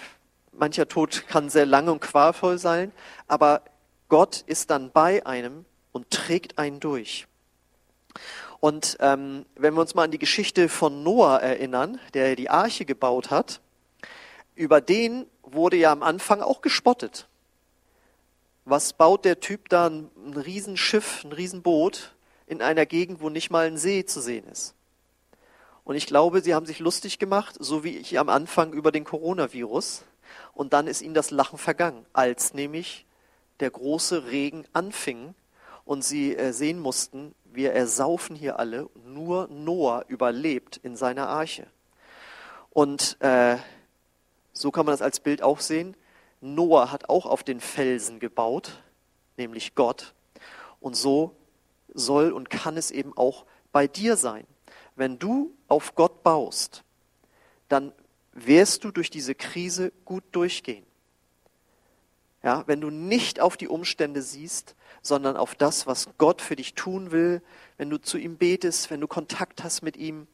mancher 0.52 0.88
Tod 0.88 1.26
kann 1.28 1.50
sehr 1.50 1.66
lange 1.66 1.92
und 1.92 2.00
qualvoll 2.00 2.58
sein, 2.58 2.92
aber 3.28 3.62
Gott 4.08 4.42
ist 4.46 4.70
dann 4.70 4.90
bei 4.90 5.24
einem 5.24 5.64
und 5.92 6.10
trägt 6.10 6.58
einen 6.58 6.80
durch. 6.80 7.26
Und 8.60 8.96
ähm, 9.00 9.44
wenn 9.56 9.74
wir 9.74 9.80
uns 9.80 9.94
mal 9.94 10.04
an 10.04 10.10
die 10.10 10.18
Geschichte 10.18 10.68
von 10.68 11.02
Noah 11.02 11.40
erinnern, 11.40 11.98
der 12.14 12.36
die 12.36 12.50
Arche 12.50 12.84
gebaut 12.84 13.30
hat, 13.30 13.60
über 14.54 14.80
den 14.80 15.26
wurde 15.42 15.76
ja 15.76 15.92
am 15.92 16.02
Anfang 16.02 16.40
auch 16.40 16.61
gespottet. 16.61 17.28
Was 18.64 18.92
baut 18.92 19.24
der 19.24 19.40
Typ 19.40 19.68
da 19.68 19.88
ein, 19.88 20.11
ein 20.24 20.37
Riesenschiff, 20.37 21.24
ein 21.24 21.33
Riesenboot 21.33 22.14
in 22.46 22.62
einer 22.62 22.87
Gegend, 22.87 23.20
wo 23.20 23.28
nicht 23.28 23.50
mal 23.50 23.66
ein 23.66 23.76
See 23.76 24.05
zu 24.05 24.20
sehen 24.20 24.46
ist? 24.46 24.74
Und 25.85 25.96
ich 25.96 26.07
glaube, 26.07 26.42
sie 26.42 26.55
haben 26.55 26.66
sich 26.66 26.78
lustig 26.78 27.18
gemacht, 27.18 27.57
so 27.59 27.83
wie 27.83 27.96
ich 27.96 28.18
am 28.18 28.28
Anfang 28.28 28.72
über 28.72 28.92
den 28.92 29.05
Coronavirus. 29.05 30.05
Und 30.55 30.72
dann 30.72 30.87
ist 30.87 31.02
ihnen 31.02 31.14
das 31.14 31.31
Lachen 31.31 31.59
vergangen, 31.59 32.07
als 32.12 32.55
nämlich 32.55 33.05
der 33.61 33.70
große 33.70 34.26
Regen 34.26 34.64
anfing 34.72 35.35
und 35.85 36.05
sie 36.05 36.37
äh, 36.37 36.52
sehen 36.52 36.78
mussten, 36.78 37.35
wir 37.44 37.72
ersaufen 37.72 38.37
hier 38.37 38.59
alle, 38.59 38.88
nur 39.05 39.48
Noah 39.48 40.05
überlebt 40.09 40.78
in 40.83 40.96
seiner 40.96 41.28
Arche. 41.28 41.66
Und 42.70 43.16
äh, 43.20 43.57
so 44.62 44.70
kann 44.70 44.87
man 44.87 44.92
das 44.92 45.03
als 45.03 45.18
Bild 45.18 45.42
auch 45.42 45.59
sehen. 45.59 45.96
Noah 46.40 46.92
hat 46.92 47.09
auch 47.09 47.27
auf 47.27 47.42
den 47.42 47.59
Felsen 47.59 48.20
gebaut, 48.20 48.81
nämlich 49.37 49.75
Gott. 49.75 50.14
Und 50.79 50.94
so 50.94 51.35
soll 51.92 52.31
und 52.31 52.48
kann 52.48 52.77
es 52.77 52.92
eben 52.92 53.12
auch 53.16 53.44
bei 53.72 53.88
dir 53.88 54.16
sein. 54.16 54.46
Wenn 54.94 55.18
du 55.18 55.53
auf 55.66 55.96
Gott 55.96 56.22
baust, 56.22 56.85
dann 57.68 57.92
wirst 58.33 58.85
du 58.85 58.92
durch 58.92 59.11
diese 59.11 59.35
Krise 59.35 59.92
gut 60.05 60.22
durchgehen. 60.31 60.87
Ja, 62.44 62.62
wenn 62.68 62.81
du 62.81 62.90
nicht 62.90 63.40
auf 63.40 63.57
die 63.57 63.68
Umstände 63.68 64.22
siehst, 64.22 64.77
sondern 65.01 65.37
auf 65.37 65.57
das, 65.57 65.88
was 65.88 66.09
Gott 66.18 66.40
für 66.40 66.55
dich 66.55 66.75
tun 66.75 67.11
will, 67.11 67.42
wenn 67.79 67.90
du 67.90 68.01
zu 68.01 68.16
ihm 68.16 68.37
betest, 68.37 68.90
wenn 68.90 69.01
du 69.01 69.09
Kontakt 69.09 69.64
hast 69.64 69.83
mit 69.83 69.96
ihm, 69.96 70.29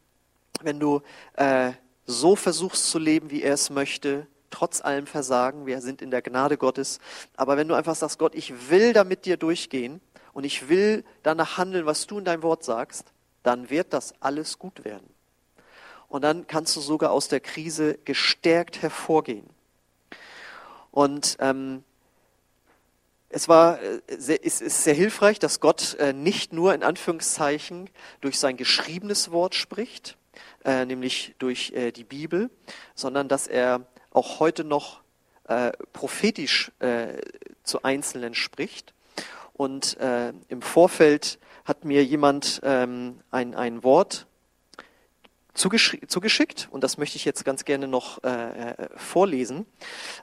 wenn 0.61 0.79
du 0.79 1.01
äh, 1.33 1.71
so 2.09 2.35
versuchst 2.35 2.89
zu 2.89 2.97
leben, 2.97 3.29
wie 3.29 3.43
er 3.43 3.53
es 3.53 3.69
möchte, 3.69 4.25
trotz 4.49 4.81
allem 4.81 5.05
Versagen, 5.05 5.67
wir 5.67 5.79
sind 5.79 6.01
in 6.01 6.09
der 6.09 6.23
Gnade 6.23 6.57
Gottes, 6.57 6.99
aber 7.35 7.55
wenn 7.55 7.67
du 7.67 7.75
einfach 7.75 7.95
sagst, 7.95 8.17
Gott, 8.17 8.33
ich 8.33 8.69
will 8.69 8.93
da 8.93 9.03
mit 9.03 9.25
dir 9.25 9.37
durchgehen 9.37 10.01
und 10.33 10.43
ich 10.43 10.69
will 10.69 11.03
danach 11.21 11.57
handeln, 11.57 11.85
was 11.85 12.07
du 12.07 12.17
in 12.17 12.25
deinem 12.25 12.41
Wort 12.41 12.63
sagst, 12.63 13.05
dann 13.43 13.69
wird 13.69 13.93
das 13.93 14.13
alles 14.21 14.57
gut 14.57 14.83
werden. 14.83 15.07
Und 16.07 16.23
dann 16.23 16.47
kannst 16.47 16.75
du 16.75 16.81
sogar 16.81 17.11
aus 17.11 17.27
der 17.27 17.39
Krise 17.39 17.99
gestärkt 18.05 18.81
hervorgehen. 18.81 19.47
Und 20.89 21.37
ähm, 21.39 21.83
es 23.29 23.47
war, 23.47 23.79
äh, 23.81 24.01
sehr, 24.17 24.43
ist, 24.43 24.63
ist 24.63 24.83
sehr 24.83 24.95
hilfreich, 24.95 25.37
dass 25.37 25.59
Gott 25.59 25.95
äh, 25.99 26.13
nicht 26.13 26.51
nur 26.53 26.73
in 26.73 26.81
Anführungszeichen 26.81 27.91
durch 28.21 28.39
sein 28.39 28.57
geschriebenes 28.57 29.31
Wort 29.31 29.53
spricht, 29.53 30.17
äh, 30.65 30.85
nämlich 30.85 31.35
durch 31.39 31.71
äh, 31.71 31.91
die 31.91 32.03
Bibel, 32.03 32.49
sondern 32.95 33.27
dass 33.27 33.47
er 33.47 33.85
auch 34.11 34.39
heute 34.39 34.63
noch 34.63 35.01
äh, 35.47 35.71
prophetisch 35.93 36.71
äh, 36.79 37.21
zu 37.63 37.83
Einzelnen 37.83 38.35
spricht. 38.35 38.93
Und 39.53 39.97
äh, 39.97 40.33
im 40.47 40.61
Vorfeld 40.61 41.39
hat 41.65 41.85
mir 41.85 42.03
jemand 42.03 42.61
ähm, 42.63 43.19
ein, 43.31 43.55
ein 43.55 43.83
Wort 43.83 44.27
zugeschickt 45.53 46.69
und 46.71 46.83
das 46.83 46.97
möchte 46.97 47.17
ich 47.17 47.25
jetzt 47.25 47.43
ganz 47.43 47.65
gerne 47.65 47.87
noch 47.87 48.23
äh, 48.23 48.89
vorlesen. 48.95 49.65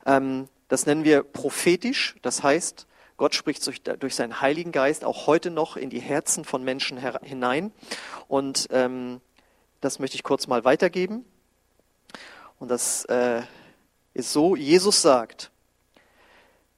Ähm, 0.07 0.49
das 0.69 0.87
nennen 0.87 1.05
wir 1.05 1.23
prophetisch, 1.23 2.17
das 2.23 2.43
heißt, 2.43 2.87
Gott 3.17 3.35
spricht 3.35 3.67
durch, 3.67 3.83
durch, 3.83 4.15
seinen 4.15 4.41
Heiligen 4.41 4.73
Geist 4.73 5.05
auch 5.05 5.27
heute 5.27 5.51
noch 5.51 5.77
in 5.77 5.89
die 5.89 6.01
Herzen 6.01 6.45
von 6.45 6.63
Menschen 6.63 6.99
hinein. 7.23 7.73
Und 8.29 8.69
ähm, 8.71 9.23
das 9.81 9.99
möchte 9.99 10.17
ich 10.17 10.23
kurz 10.23 10.47
mal 10.47 10.65
weitergeben. 10.65 11.25
Und 12.59 12.69
das 12.69 13.05
äh, 13.07 13.43
ist 14.15 14.33
so, 14.33 14.57
Jesus 14.57 15.03
sagt, 15.03 15.51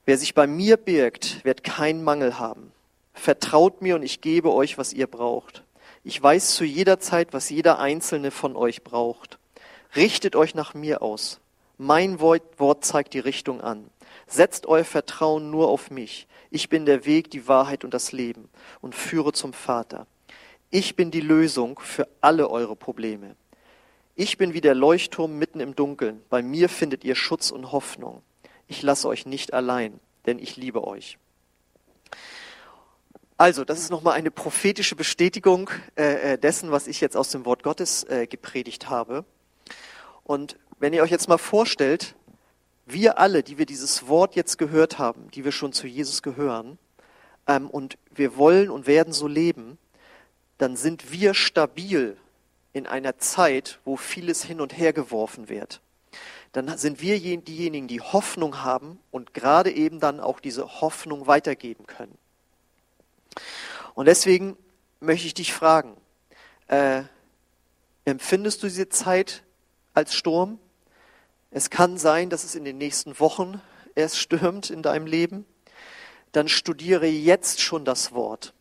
wer 0.04 0.18
sich 0.18 0.34
bei 0.34 0.46
mir 0.46 0.76
birgt, 0.76 1.44
wird 1.44 1.62
keinen 1.62 2.02
Mangel 2.02 2.38
haben. 2.38 2.72
Vertraut 3.14 3.82
mir 3.82 3.96
und 3.96 4.02
ich 4.02 4.20
gebe 4.20 4.52
euch, 4.52 4.78
was 4.78 4.92
ihr 4.92 5.06
braucht. 5.06 5.64
Ich 6.04 6.22
weiß 6.22 6.54
zu 6.54 6.64
jeder 6.64 7.00
Zeit, 7.00 7.32
was 7.32 7.50
jeder 7.50 7.78
einzelne 7.78 8.30
von 8.30 8.56
euch 8.56 8.82
braucht. 8.82 9.38
Richtet 9.96 10.37
euch 10.37 10.54
nach 10.54 10.74
mir 10.74 11.02
aus. 11.02 11.40
Mein 11.76 12.20
Wort 12.20 12.84
zeigt 12.84 13.14
die 13.14 13.18
Richtung 13.18 13.61
an. 13.61 13.90
Setzt 14.26 14.66
euer 14.66 14.84
Vertrauen 14.84 15.50
nur 15.50 15.68
auf 15.68 15.90
mich. 15.90 16.26
Ich 16.50 16.68
bin 16.68 16.87
der 16.87 17.04
Weg, 17.04 17.30
die 17.30 17.46
Wahrheit 17.46 17.84
und 17.84 17.94
das 17.94 18.12
Leben 18.12 18.48
und 18.80 18.94
führe 18.94 19.32
zum 19.32 19.52
Vater. 19.52 20.06
Ich 20.70 20.96
bin 20.96 21.11
die 21.11 21.22
Lösung 21.22 21.78
für 21.78 22.07
alle 22.20 22.50
eure 22.50 22.76
Probleme. 22.76 23.37
Ich 24.14 24.37
bin 24.37 24.52
wie 24.52 24.61
der 24.61 24.74
Leuchtturm 24.74 25.38
mitten 25.38 25.61
im 25.61 25.74
Dunkeln. 25.74 26.22
Bei 26.28 26.42
mir 26.42 26.68
findet 26.68 27.04
ihr 27.04 27.14
Schutz 27.14 27.50
und 27.50 27.72
Hoffnung. 27.72 28.20
Ich 28.66 28.83
lasse 28.83 29.09
euch 29.09 29.24
nicht 29.24 29.54
allein, 29.54 29.98
denn 30.26 30.38
ich 30.38 30.57
liebe 30.57 30.87
euch. 30.87 31.16
Also, 33.38 33.64
das 33.64 33.78
ist 33.78 33.90
nochmal 33.90 34.14
eine 34.14 34.31
prophetische 34.31 34.94
Bestätigung 34.94 35.70
äh, 35.96 36.35
äh, 36.35 36.38
dessen, 36.38 36.70
was 36.70 36.87
ich 36.87 37.00
jetzt 37.00 37.16
aus 37.16 37.31
dem 37.31 37.46
Wort 37.46 37.62
Gottes 37.62 38.04
äh, 38.04 38.26
gepredigt 38.26 38.90
habe. 38.90 39.24
Und 40.24 40.59
wenn 40.81 40.92
ihr 40.92 41.02
euch 41.02 41.11
jetzt 41.11 41.28
mal 41.28 41.38
vorstellt, 41.38 42.14
wir 42.85 43.18
alle, 43.18 43.42
die 43.42 43.57
wir 43.57 43.64
dieses 43.64 44.09
Wort 44.09 44.35
jetzt 44.35 44.59
gehört 44.59 44.98
haben, 44.98 45.31
die 45.31 45.44
wir 45.44 45.52
schon 45.52 45.72
zu 45.72 45.87
Jesus 45.87 46.22
gehören, 46.22 46.78
ähm, 47.46 47.70
und 47.70 47.96
wir 48.14 48.37
wollen 48.37 48.68
und 48.68 48.87
werden 48.87 49.14
so 49.14 49.28
leben, 49.28 49.78
dann 50.59 50.77
sind 50.77 51.12
wir 51.12 51.35
stabil 51.35 52.16
in 52.73 52.87
einer 52.87 53.18
Zeit, 53.18 53.81
wo 53.85 53.97
vieles 53.97 54.44
hin 54.44 54.61
und 54.61 54.77
her 54.77 54.92
geworfen 54.92 55.49
wird. 55.49 55.81
Dann 56.53 56.77
sind 56.79 57.01
wir 57.01 57.18
diejenigen, 57.21 57.88
die 57.88 58.01
Hoffnung 58.01 58.62
haben 58.62 58.99
und 59.11 59.35
gerade 59.35 59.71
eben 59.71 60.01
dann 60.01 60.21
auch 60.21 60.40
diese 60.40 60.81
Hoffnung 60.81 61.27
weitergeben 61.27 61.87
können. 61.87 62.16
Und 63.94 64.07
deswegen 64.07 64.57
möchte 65.01 65.27
ich 65.27 65.35
dich 65.35 65.53
fragen, 65.53 65.97
äh, 66.68 67.03
empfindest 68.05 68.62
du 68.62 68.66
diese 68.66 68.88
Zeit 68.88 69.42
als 69.94 70.14
Sturm? 70.14 70.59
Es 71.51 71.71
kann 71.71 71.99
sein, 71.99 72.31
dass 72.31 72.44
es 72.44 72.55
in 72.55 72.64
den 72.64 72.79
nächsten 72.79 73.18
Wochen 73.21 73.61
erst 73.94 74.18
stürmt 74.18 74.71
in 74.71 74.83
deinem 74.83 75.07
Leben. 75.07 75.44
Dann 76.33 76.49
studiere 76.49 77.07
jetzt 77.07 77.61
schon 77.61 77.85
das 77.85 78.12
Wort. 78.12 78.55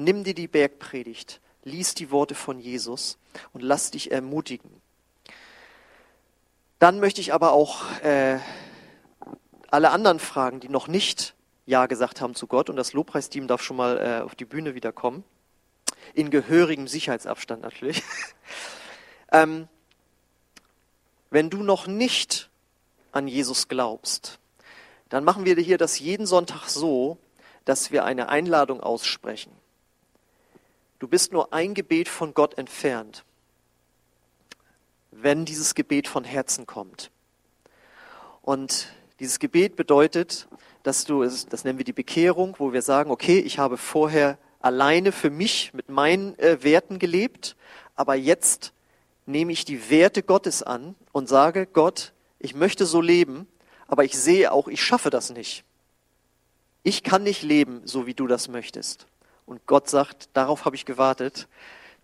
Nimm 0.00 0.22
dir 0.22 0.34
die 0.34 0.46
Bergpredigt, 0.46 1.40
lies 1.64 1.92
die 1.92 2.12
Worte 2.12 2.36
von 2.36 2.60
Jesus 2.60 3.18
und 3.52 3.62
lass 3.62 3.90
dich 3.90 4.12
ermutigen. 4.12 4.70
Dann 6.78 7.00
möchte 7.00 7.20
ich 7.20 7.34
aber 7.34 7.50
auch 7.50 7.82
äh, 8.02 8.38
alle 9.72 9.90
anderen 9.90 10.20
fragen, 10.20 10.60
die 10.60 10.68
noch 10.68 10.86
nicht 10.86 11.34
Ja 11.66 11.86
gesagt 11.86 12.20
haben 12.20 12.36
zu 12.36 12.46
Gott, 12.46 12.70
und 12.70 12.76
das 12.76 12.92
Lobpreisteam 12.92 13.48
darf 13.48 13.60
schon 13.60 13.76
mal 13.76 13.98
äh, 13.98 14.22
auf 14.22 14.36
die 14.36 14.44
Bühne 14.44 14.76
wieder 14.76 14.92
kommen, 14.92 15.24
in 16.14 16.30
gehörigem 16.30 16.86
Sicherheitsabstand 16.86 17.62
natürlich. 17.62 18.04
ähm, 19.32 19.66
wenn 21.30 21.50
du 21.50 21.64
noch 21.64 21.88
nicht 21.88 22.50
an 23.10 23.26
Jesus 23.26 23.66
glaubst, 23.66 24.38
dann 25.08 25.24
machen 25.24 25.44
wir 25.44 25.56
hier 25.56 25.76
das 25.76 25.98
jeden 25.98 26.24
Sonntag 26.24 26.68
so, 26.68 27.18
dass 27.64 27.90
wir 27.90 28.04
eine 28.04 28.28
Einladung 28.28 28.80
aussprechen. 28.80 29.50
Du 30.98 31.06
bist 31.06 31.32
nur 31.32 31.52
ein 31.52 31.74
Gebet 31.74 32.08
von 32.08 32.34
Gott 32.34 32.58
entfernt, 32.58 33.24
wenn 35.10 35.44
dieses 35.44 35.74
Gebet 35.74 36.08
von 36.08 36.24
Herzen 36.24 36.66
kommt. 36.66 37.10
Und 38.42 38.88
dieses 39.20 39.38
Gebet 39.38 39.76
bedeutet, 39.76 40.48
dass 40.82 41.04
du, 41.04 41.22
das 41.22 41.64
nennen 41.64 41.78
wir 41.78 41.84
die 41.84 41.92
Bekehrung, 41.92 42.56
wo 42.58 42.72
wir 42.72 42.82
sagen, 42.82 43.10
okay, 43.10 43.38
ich 43.38 43.58
habe 43.58 43.76
vorher 43.76 44.38
alleine 44.60 45.12
für 45.12 45.30
mich 45.30 45.72
mit 45.72 45.88
meinen 45.88 46.38
äh, 46.38 46.62
Werten 46.62 46.98
gelebt, 46.98 47.56
aber 47.94 48.14
jetzt 48.14 48.72
nehme 49.26 49.52
ich 49.52 49.64
die 49.64 49.90
Werte 49.90 50.22
Gottes 50.22 50.62
an 50.62 50.94
und 51.12 51.28
sage, 51.28 51.66
Gott, 51.66 52.12
ich 52.38 52.54
möchte 52.54 52.86
so 52.86 53.00
leben, 53.00 53.46
aber 53.86 54.04
ich 54.04 54.18
sehe 54.18 54.50
auch, 54.50 54.68
ich 54.68 54.82
schaffe 54.82 55.10
das 55.10 55.30
nicht. 55.30 55.64
Ich 56.82 57.02
kann 57.02 57.22
nicht 57.22 57.42
leben, 57.42 57.82
so 57.84 58.06
wie 58.06 58.14
du 58.14 58.26
das 58.26 58.48
möchtest. 58.48 59.06
Und 59.48 59.66
Gott 59.66 59.88
sagt, 59.88 60.28
darauf 60.34 60.66
habe 60.66 60.76
ich 60.76 60.84
gewartet. 60.84 61.48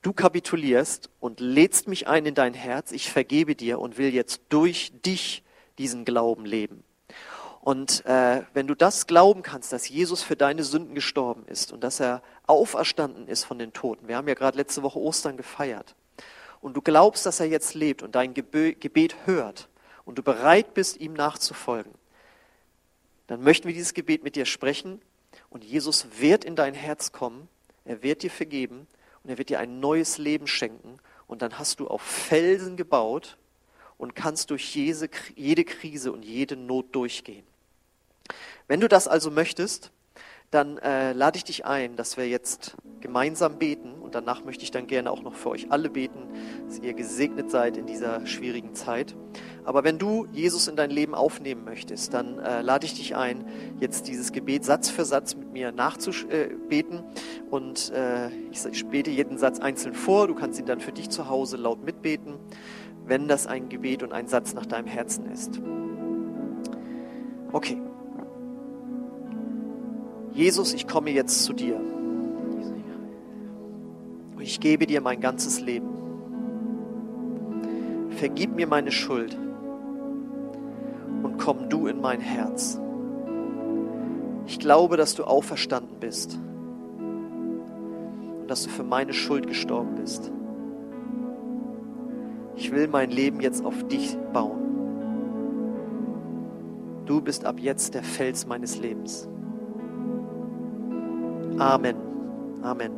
Du 0.00 0.14
kapitulierst 0.14 1.11
und 1.20 1.40
lädst 1.40 1.88
mich 1.88 2.09
ein 2.09 2.24
in 2.24 2.35
dein 2.35 2.54
Herz. 2.54 2.90
Ich 2.90 3.12
vergebe 3.12 3.54
dir 3.54 3.80
und 3.80 3.98
will 3.98 4.14
jetzt 4.14 4.40
durch 4.48 4.92
dich 5.04 5.42
diesen 5.76 6.07
Glauben 6.07 6.46
leben. 6.46 6.85
Und 7.61 8.04
äh, 8.07 8.44
wenn 8.54 8.66
du 8.66 8.74
das 8.74 9.07
glauben 9.07 9.42
kannst, 9.42 9.74
dass 9.74 9.90
Jesus 9.90 10.22
für 10.22 10.37
deine 10.37 10.64
Sünden 10.64 10.94
gestorben 10.94 11.44
ist 11.46 11.70
und 11.70 11.85
dass 11.85 12.00
er 12.00 12.22
auferstanden 12.46 13.28
ist 13.28 13.44
von 13.44 13.59
den 13.59 13.74
Toten, 13.74 14.09
wir 14.09 14.16
haben 14.16 14.28
ja 14.28 14.35
gerade 14.35 14.57
letzte 14.57 14.83
Woche 14.83 14.98
Ostern 14.98 15.37
gefeiert, 15.37 15.94
und 16.62 16.74
du 16.74 16.80
glaubst, 16.80 17.26
dass 17.26 17.40
er 17.40 17.46
jetzt 17.46 17.74
lebt 17.74 18.02
und 18.02 18.14
dein 18.14 18.33
Gebet 18.33 19.16
hört 19.26 19.68
und 20.07 20.16
du 20.16 20.22
bereit 20.22 20.72
bist, 20.72 20.98
ihm 20.98 21.12
nachzufolgen, 21.12 21.92
dann 23.26 23.42
möchten 23.42 23.68
wir 23.68 23.74
dieses 23.74 23.92
Gebet 23.92 24.24
mit 24.24 24.35
dir 24.35 24.46
sprechen 24.46 25.02
und 25.55 25.62
Jesus 25.62 26.09
wird 26.19 26.45
in 26.45 26.57
dein 26.57 26.75
Herz 26.75 27.12
kommen, 27.12 27.49
er 27.85 28.03
wird 28.03 28.25
dir 28.25 28.31
vergeben 28.31 28.88
und 29.23 29.31
er 29.31 29.38
wird 29.38 29.51
dir 29.51 29.61
ein 29.61 29.79
neues 29.79 30.19
Leben 30.19 30.49
schenken 30.49 30.99
und 31.29 31.43
dann 31.43 31.61
hast 31.61 31.79
du 31.79 31.87
auf 31.87 32.03
Felsen 32.03 32.77
gebaut 32.77 33.38
und 33.97 34.17
kannst 34.17 34.51
durch 34.51 34.75
jede 34.75 35.64
Krise 35.64 36.11
und 36.11 36.25
jede 36.25 36.57
Not 36.57 36.93
durchgehen. 36.93 37.45
Wenn 38.67 38.81
du 38.81 38.88
das 38.88 39.07
also 39.07 39.31
möchtest, 39.31 39.93
dann 40.50 40.78
äh, 40.78 41.12
lade 41.12 41.37
ich 41.37 41.44
dich 41.44 41.66
ein, 41.66 41.96
dass 41.96 42.16
wir 42.16 42.28
jetzt 42.28 42.76
gemeinsam 43.00 43.59
beten 43.59 43.94
und 44.00 44.14
danach 44.14 44.44
möchte 44.44 44.64
ich 44.64 44.70
dann 44.70 44.87
gerne 44.87 45.11
auch 45.11 45.22
noch 45.22 45.35
für 45.35 45.50
euch 45.50 45.70
alle 45.70 45.90
beten, 45.90 46.28
dass 46.66 46.78
ihr 46.78 46.94
gesegnet 46.94 47.50
seid 47.50 47.76
in 47.76 47.87
dieser 47.87 48.24
schwierigen 48.26 48.74
Zeit. 48.74 49.16
Aber 49.64 49.85
wenn 49.85 49.98
du 49.98 50.26
Jesus 50.33 50.68
in 50.68 50.76
dein 50.76 50.90
Leben 50.90 51.14
aufnehmen 51.14 51.64
möchtest, 51.64 52.14
dann 52.14 52.38
äh, 52.38 52.62
lade 52.62 52.87
ich 52.87 52.94
dich 52.94 53.16
ein, 53.16 53.44
jetzt 53.80 54.09
dieses 54.09 54.33
Gebet 54.33 54.64
Satz 54.64 54.90
für 54.90 55.04
Satz 55.04 55.35
mit 55.35 55.52
mir 55.52 55.72
nachzubeten 55.72 57.02
und 57.50 57.90
äh, 57.92 58.28
ich, 58.50 58.64
ich 58.64 58.87
bete 58.87 59.11
jeden 59.11 59.38
Satz 59.38 59.59
einzeln 59.59 59.94
vor, 59.94 60.28
du 60.28 60.35
kannst 60.35 60.59
ihn 60.59 60.66
dann 60.66 60.80
für 60.80 60.92
dich 60.92 61.11
zu 61.11 61.28
Hause 61.28 61.57
laut 61.57 61.85
mitbeten, 61.85 62.35
wenn 63.07 63.28
das 63.28 63.46
ein 63.46 63.68
Gebet 63.68 64.02
und 64.02 64.12
ein 64.12 64.28
Satz 64.28 64.54
nach 64.54 64.66
deinem 64.66 64.87
Herzen 64.87 65.30
ist. 65.30 65.61
Okay. 67.52 67.80
Jesus, 70.35 70.75
ich 70.75 70.88
komme 70.88 71.11
jetzt 71.11 71.44
zu 71.44 71.53
dir. 71.53 71.77
Und 74.35 74.40
ich 74.40 74.59
gebe 74.59 74.87
dir 74.87 75.01
mein 75.01 75.20
ganzes 75.20 75.61
Leben. 75.61 75.88
Vergib 78.11 78.57
mir 78.57 78.66
meine 78.66 78.90
Schuld 78.90 79.38
und 81.23 81.38
komm 81.38 81.68
du 81.68 81.87
in 81.87 82.01
mein 82.01 82.20
Herz. 82.20 82.81
Ich 84.47 84.59
glaube, 84.59 84.97
dass 84.97 85.14
du 85.14 85.23
auferstanden 85.25 86.01
bist 86.01 86.37
und 88.40 88.49
dass 88.49 88.64
du 88.64 88.70
für 88.70 88.83
meine 88.83 89.12
Schuld 89.12 89.47
gestorben 89.47 89.94
bist. 89.94 90.33
Ich 92.57 92.73
will 92.73 92.88
mein 92.88 93.11
Leben 93.11 93.40
jetzt 93.40 93.64
auf 93.64 93.87
dich 93.87 94.16
bauen. 94.33 94.61
Du 97.07 97.20
bist 97.20 97.44
ab 97.44 97.61
jetzt 97.61 97.94
der 97.94 98.03
Fels 98.03 98.47
meines 98.47 98.79
Lebens. 98.79 99.29
Amen. 101.59 101.97
Amen. 102.62 102.93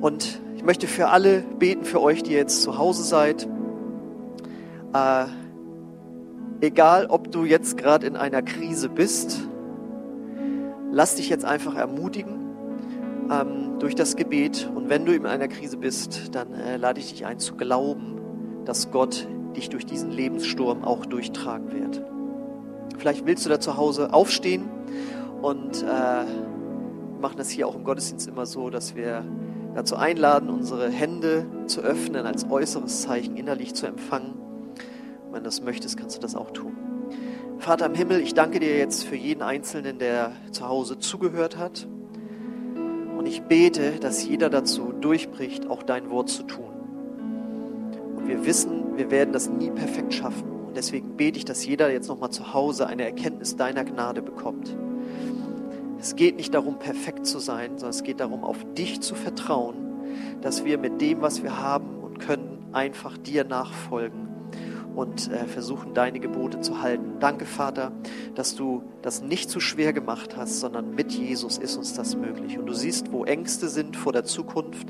Und 0.00 0.40
ich 0.56 0.64
möchte 0.64 0.86
für 0.86 1.08
alle 1.08 1.42
beten, 1.58 1.84
für 1.84 2.00
euch, 2.02 2.22
die 2.22 2.32
jetzt 2.32 2.62
zu 2.62 2.78
Hause 2.78 3.02
seid. 3.02 3.48
Äh, 4.92 5.26
egal, 6.60 7.06
ob 7.06 7.30
du 7.30 7.44
jetzt 7.44 7.76
gerade 7.76 8.06
in 8.06 8.16
einer 8.16 8.42
Krise 8.42 8.88
bist, 8.88 9.40
lass 10.92 11.14
dich 11.14 11.28
jetzt 11.28 11.44
einfach 11.44 11.76
ermutigen 11.76 12.36
ähm, 13.30 13.78
durch 13.78 13.94
das 13.94 14.16
Gebet. 14.16 14.70
Und 14.74 14.88
wenn 14.88 15.06
du 15.06 15.12
in 15.12 15.26
einer 15.26 15.48
Krise 15.48 15.76
bist, 15.76 16.34
dann 16.34 16.52
äh, 16.52 16.76
lade 16.76 17.00
ich 17.00 17.10
dich 17.10 17.26
ein 17.26 17.38
zu 17.38 17.54
glauben, 17.54 18.20
dass 18.64 18.90
Gott 18.90 19.26
dich 19.56 19.70
durch 19.70 19.86
diesen 19.86 20.10
Lebenssturm 20.10 20.84
auch 20.84 21.06
durchtragen 21.06 21.72
wird. 21.72 22.02
Vielleicht 22.98 23.26
willst 23.26 23.46
du 23.46 23.50
da 23.50 23.60
zu 23.60 23.76
Hause 23.76 24.12
aufstehen 24.12 24.68
und 25.42 25.82
äh, 25.82 26.24
machen 27.20 27.36
das 27.38 27.50
hier 27.50 27.66
auch 27.66 27.74
im 27.74 27.84
Gottesdienst 27.84 28.28
immer 28.28 28.46
so, 28.46 28.70
dass 28.70 28.94
wir 28.94 29.24
dazu 29.74 29.96
einladen, 29.96 30.48
unsere 30.48 30.88
Hände 30.88 31.46
zu 31.66 31.80
öffnen, 31.80 32.26
als 32.26 32.50
äußeres 32.50 33.02
Zeichen 33.02 33.36
innerlich 33.36 33.74
zu 33.74 33.86
empfangen. 33.86 34.34
Wenn 35.30 35.42
du 35.42 35.44
das 35.44 35.62
möchtest, 35.62 35.98
kannst 35.98 36.16
du 36.16 36.20
das 36.20 36.34
auch 36.34 36.50
tun. 36.50 36.76
Vater 37.58 37.86
im 37.86 37.94
Himmel, 37.94 38.20
ich 38.20 38.34
danke 38.34 38.60
dir 38.60 38.76
jetzt 38.78 39.04
für 39.04 39.16
jeden 39.16 39.42
Einzelnen, 39.42 39.98
der 39.98 40.32
zu 40.50 40.68
Hause 40.68 40.98
zugehört 40.98 41.58
hat. 41.58 41.86
Und 43.18 43.26
ich 43.26 43.42
bete, 43.42 43.98
dass 44.00 44.24
jeder 44.24 44.50
dazu 44.50 44.92
durchbricht, 44.92 45.68
auch 45.68 45.82
dein 45.82 46.10
Wort 46.10 46.28
zu 46.28 46.42
tun. 46.44 46.70
Und 48.16 48.28
wir 48.28 48.46
wissen, 48.46 48.96
wir 48.96 49.10
werden 49.10 49.32
das 49.32 49.48
nie 49.48 49.70
perfekt 49.70 50.14
schaffen. 50.14 50.50
Und 50.66 50.76
deswegen 50.76 51.16
bete 51.16 51.38
ich, 51.38 51.44
dass 51.44 51.66
jeder 51.66 51.90
jetzt 51.90 52.08
nochmal 52.08 52.30
zu 52.30 52.54
Hause 52.54 52.86
eine 52.86 53.04
Erkenntnis 53.04 53.56
deiner 53.56 53.84
Gnade 53.84 54.22
bekommt. 54.22 54.76
Es 55.98 56.14
geht 56.14 56.36
nicht 56.36 56.54
darum, 56.54 56.78
perfekt 56.78 57.26
zu 57.26 57.38
sein, 57.38 57.72
sondern 57.78 57.90
es 57.90 58.02
geht 58.02 58.20
darum, 58.20 58.44
auf 58.44 58.58
dich 58.74 59.00
zu 59.00 59.14
vertrauen, 59.14 59.76
dass 60.42 60.64
wir 60.64 60.78
mit 60.78 61.00
dem, 61.00 61.22
was 61.22 61.42
wir 61.42 61.58
haben 61.58 62.00
und 62.00 62.18
können, 62.18 62.66
einfach 62.72 63.16
dir 63.16 63.44
nachfolgen 63.44 64.28
und 64.94 65.30
äh, 65.30 65.46
versuchen, 65.46 65.94
deine 65.94 66.20
Gebote 66.20 66.60
zu 66.60 66.80
halten. 66.80 67.18
Danke, 67.20 67.44
Vater, 67.46 67.92
dass 68.34 68.54
du 68.54 68.82
das 69.02 69.22
nicht 69.22 69.50
zu 69.50 69.60
schwer 69.60 69.92
gemacht 69.92 70.36
hast, 70.36 70.60
sondern 70.60 70.94
mit 70.94 71.12
Jesus 71.12 71.58
ist 71.58 71.76
uns 71.76 71.94
das 71.94 72.16
möglich. 72.16 72.58
Und 72.58 72.66
du 72.66 72.72
siehst, 72.72 73.12
wo 73.12 73.24
Ängste 73.24 73.68
sind 73.68 73.96
vor 73.96 74.12
der 74.12 74.24
Zukunft 74.24 74.88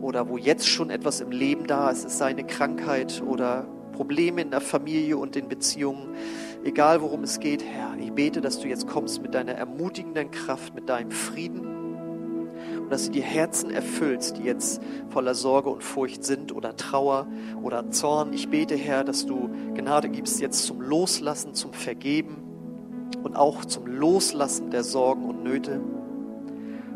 oder 0.00 0.28
wo 0.28 0.36
jetzt 0.36 0.68
schon 0.68 0.90
etwas 0.90 1.20
im 1.20 1.30
Leben 1.30 1.66
da 1.66 1.90
ist, 1.90 2.04
es 2.04 2.18
sei 2.18 2.26
eine 2.26 2.44
Krankheit 2.44 3.22
oder 3.26 3.66
Probleme 3.92 4.42
in 4.42 4.50
der 4.50 4.60
Familie 4.60 5.16
und 5.16 5.34
in 5.34 5.48
Beziehungen 5.48 6.14
egal 6.64 7.00
worum 7.00 7.24
es 7.24 7.40
geht, 7.40 7.64
Herr, 7.64 7.96
ich 7.98 8.12
bete, 8.12 8.40
dass 8.40 8.60
du 8.60 8.68
jetzt 8.68 8.86
kommst 8.86 9.22
mit 9.22 9.34
deiner 9.34 9.52
ermutigenden 9.52 10.30
Kraft, 10.30 10.74
mit 10.74 10.88
deinem 10.88 11.10
Frieden 11.10 11.78
und 12.80 12.90
dass 12.90 13.06
du 13.06 13.12
die 13.12 13.22
Herzen 13.22 13.70
erfüllst, 13.70 14.38
die 14.38 14.44
jetzt 14.44 14.80
voller 15.10 15.34
Sorge 15.34 15.68
und 15.68 15.82
Furcht 15.82 16.24
sind 16.24 16.54
oder 16.54 16.76
Trauer 16.76 17.26
oder 17.62 17.90
Zorn. 17.90 18.32
Ich 18.32 18.48
bete, 18.48 18.76
Herr, 18.76 19.04
dass 19.04 19.26
du 19.26 19.50
Gnade 19.74 20.08
gibst 20.08 20.40
jetzt 20.40 20.64
zum 20.64 20.80
Loslassen, 20.80 21.54
zum 21.54 21.72
Vergeben 21.72 22.42
und 23.22 23.36
auch 23.36 23.64
zum 23.64 23.86
Loslassen 23.86 24.70
der 24.70 24.84
Sorgen 24.84 25.24
und 25.24 25.42
Nöte. 25.42 25.80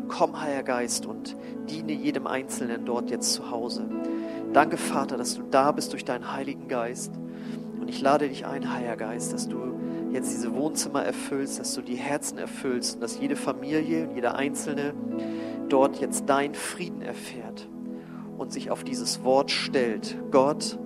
Komm, 0.07 0.41
Heiliger 0.41 0.63
Geist, 0.63 1.05
und 1.05 1.35
diene 1.69 1.93
jedem 1.93 2.27
Einzelnen 2.27 2.85
dort 2.85 3.09
jetzt 3.09 3.33
zu 3.33 3.51
Hause. 3.51 3.87
Danke, 4.51 4.77
Vater, 4.77 5.17
dass 5.17 5.35
du 5.35 5.43
da 5.43 5.71
bist 5.71 5.93
durch 5.93 6.05
deinen 6.05 6.33
Heiligen 6.33 6.67
Geist. 6.67 7.11
Und 7.83 7.89
ich 7.89 7.99
lade 7.99 8.29
dich 8.29 8.45
ein, 8.45 8.73
Heiliger 8.73 8.95
Geist, 8.95 9.33
dass 9.33 9.49
du 9.49 9.57
jetzt 10.13 10.31
diese 10.31 10.55
Wohnzimmer 10.55 11.03
erfüllst, 11.03 11.59
dass 11.59 11.75
du 11.75 11.81
die 11.81 11.97
Herzen 11.97 12.37
erfüllst 12.37 12.95
und 12.95 13.01
dass 13.01 13.19
jede 13.19 13.35
Familie 13.35 14.07
und 14.07 14.15
jeder 14.15 14.35
Einzelne 14.35 14.93
dort 15.67 15.97
jetzt 15.97 16.29
deinen 16.29 16.55
Frieden 16.55 17.01
erfährt 17.01 17.67
und 18.37 18.53
sich 18.53 18.71
auf 18.71 18.85
dieses 18.85 19.25
Wort 19.25 19.51
stellt. 19.51 20.15
Gott, 20.31 20.79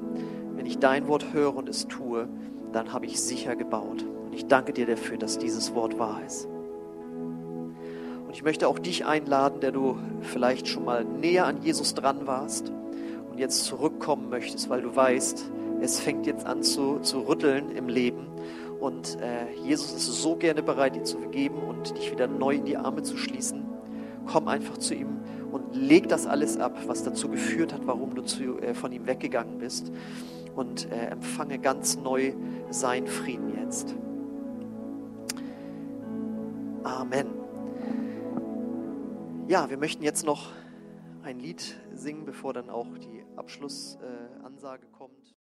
wenn 0.55 0.65
ich 0.65 0.79
dein 0.79 1.07
Wort 1.07 1.33
höre 1.33 1.55
und 1.55 1.69
es 1.69 1.87
tue, 1.87 2.27
dann 2.71 2.91
habe 2.93 3.05
ich 3.05 3.21
sicher 3.21 3.55
gebaut. 3.55 4.03
Und 4.25 4.33
ich 4.33 4.47
danke 4.47 4.73
dir 4.73 4.87
dafür, 4.87 5.19
dass 5.19 5.37
dieses 5.37 5.75
Wort 5.75 5.99
wahr 5.99 6.21
ist. 6.25 6.47
Und 6.47 8.31
ich 8.31 8.41
möchte 8.41 8.67
auch 8.67 8.79
dich 8.79 9.05
einladen, 9.05 9.59
der 9.59 9.71
du 9.71 9.99
vielleicht 10.21 10.67
schon 10.67 10.83
mal 10.83 11.05
näher 11.05 11.45
an 11.45 11.61
Jesus 11.61 11.93
dran 11.93 12.25
warst 12.25 12.73
und 13.29 13.37
jetzt 13.37 13.65
zurückkommen 13.65 14.31
möchtest, 14.31 14.71
weil 14.71 14.81
du 14.81 14.95
weißt, 14.95 15.51
es 15.81 15.99
fängt 15.99 16.25
jetzt 16.25 16.45
an 16.45 16.63
zu, 16.63 16.99
zu 16.99 17.21
rütteln 17.21 17.71
im 17.71 17.87
Leben. 17.87 18.27
Und 18.79 19.19
äh, 19.21 19.51
Jesus 19.63 19.93
ist 19.93 20.21
so 20.21 20.35
gerne 20.35 20.61
bereit, 20.61 20.95
dir 20.95 21.03
zu 21.03 21.17
vergeben 21.17 21.57
und 21.57 21.97
dich 21.97 22.11
wieder 22.11 22.27
neu 22.27 22.55
in 22.55 22.65
die 22.65 22.77
Arme 22.77 23.03
zu 23.03 23.17
schließen. 23.17 23.65
Komm 24.27 24.47
einfach 24.47 24.77
zu 24.77 24.93
ihm 24.93 25.19
und 25.51 25.75
leg 25.75 26.07
das 26.09 26.27
alles 26.27 26.57
ab, 26.57 26.77
was 26.85 27.03
dazu 27.03 27.29
geführt 27.29 27.73
hat, 27.73 27.87
warum 27.87 28.13
du 28.13 28.21
zu, 28.21 28.59
äh, 28.59 28.73
von 28.73 28.91
ihm 28.91 29.07
weggegangen 29.07 29.57
bist. 29.57 29.91
Und 30.55 30.91
äh, 30.91 31.07
empfange 31.07 31.59
ganz 31.59 31.97
neu 31.97 32.33
seinen 32.69 33.07
Frieden 33.07 33.57
jetzt. 33.63 33.95
Amen. 36.83 37.27
Ja, 39.47 39.69
wir 39.69 39.77
möchten 39.77 40.03
jetzt 40.03 40.25
noch 40.25 40.51
ein 41.23 41.39
Lied 41.39 41.77
singen, 41.93 42.25
bevor 42.25 42.53
dann 42.53 42.69
auch 42.69 42.87
die 42.97 43.23
Abschlussansage 43.35 44.85
äh, 44.85 44.97
kommt. 44.97 45.35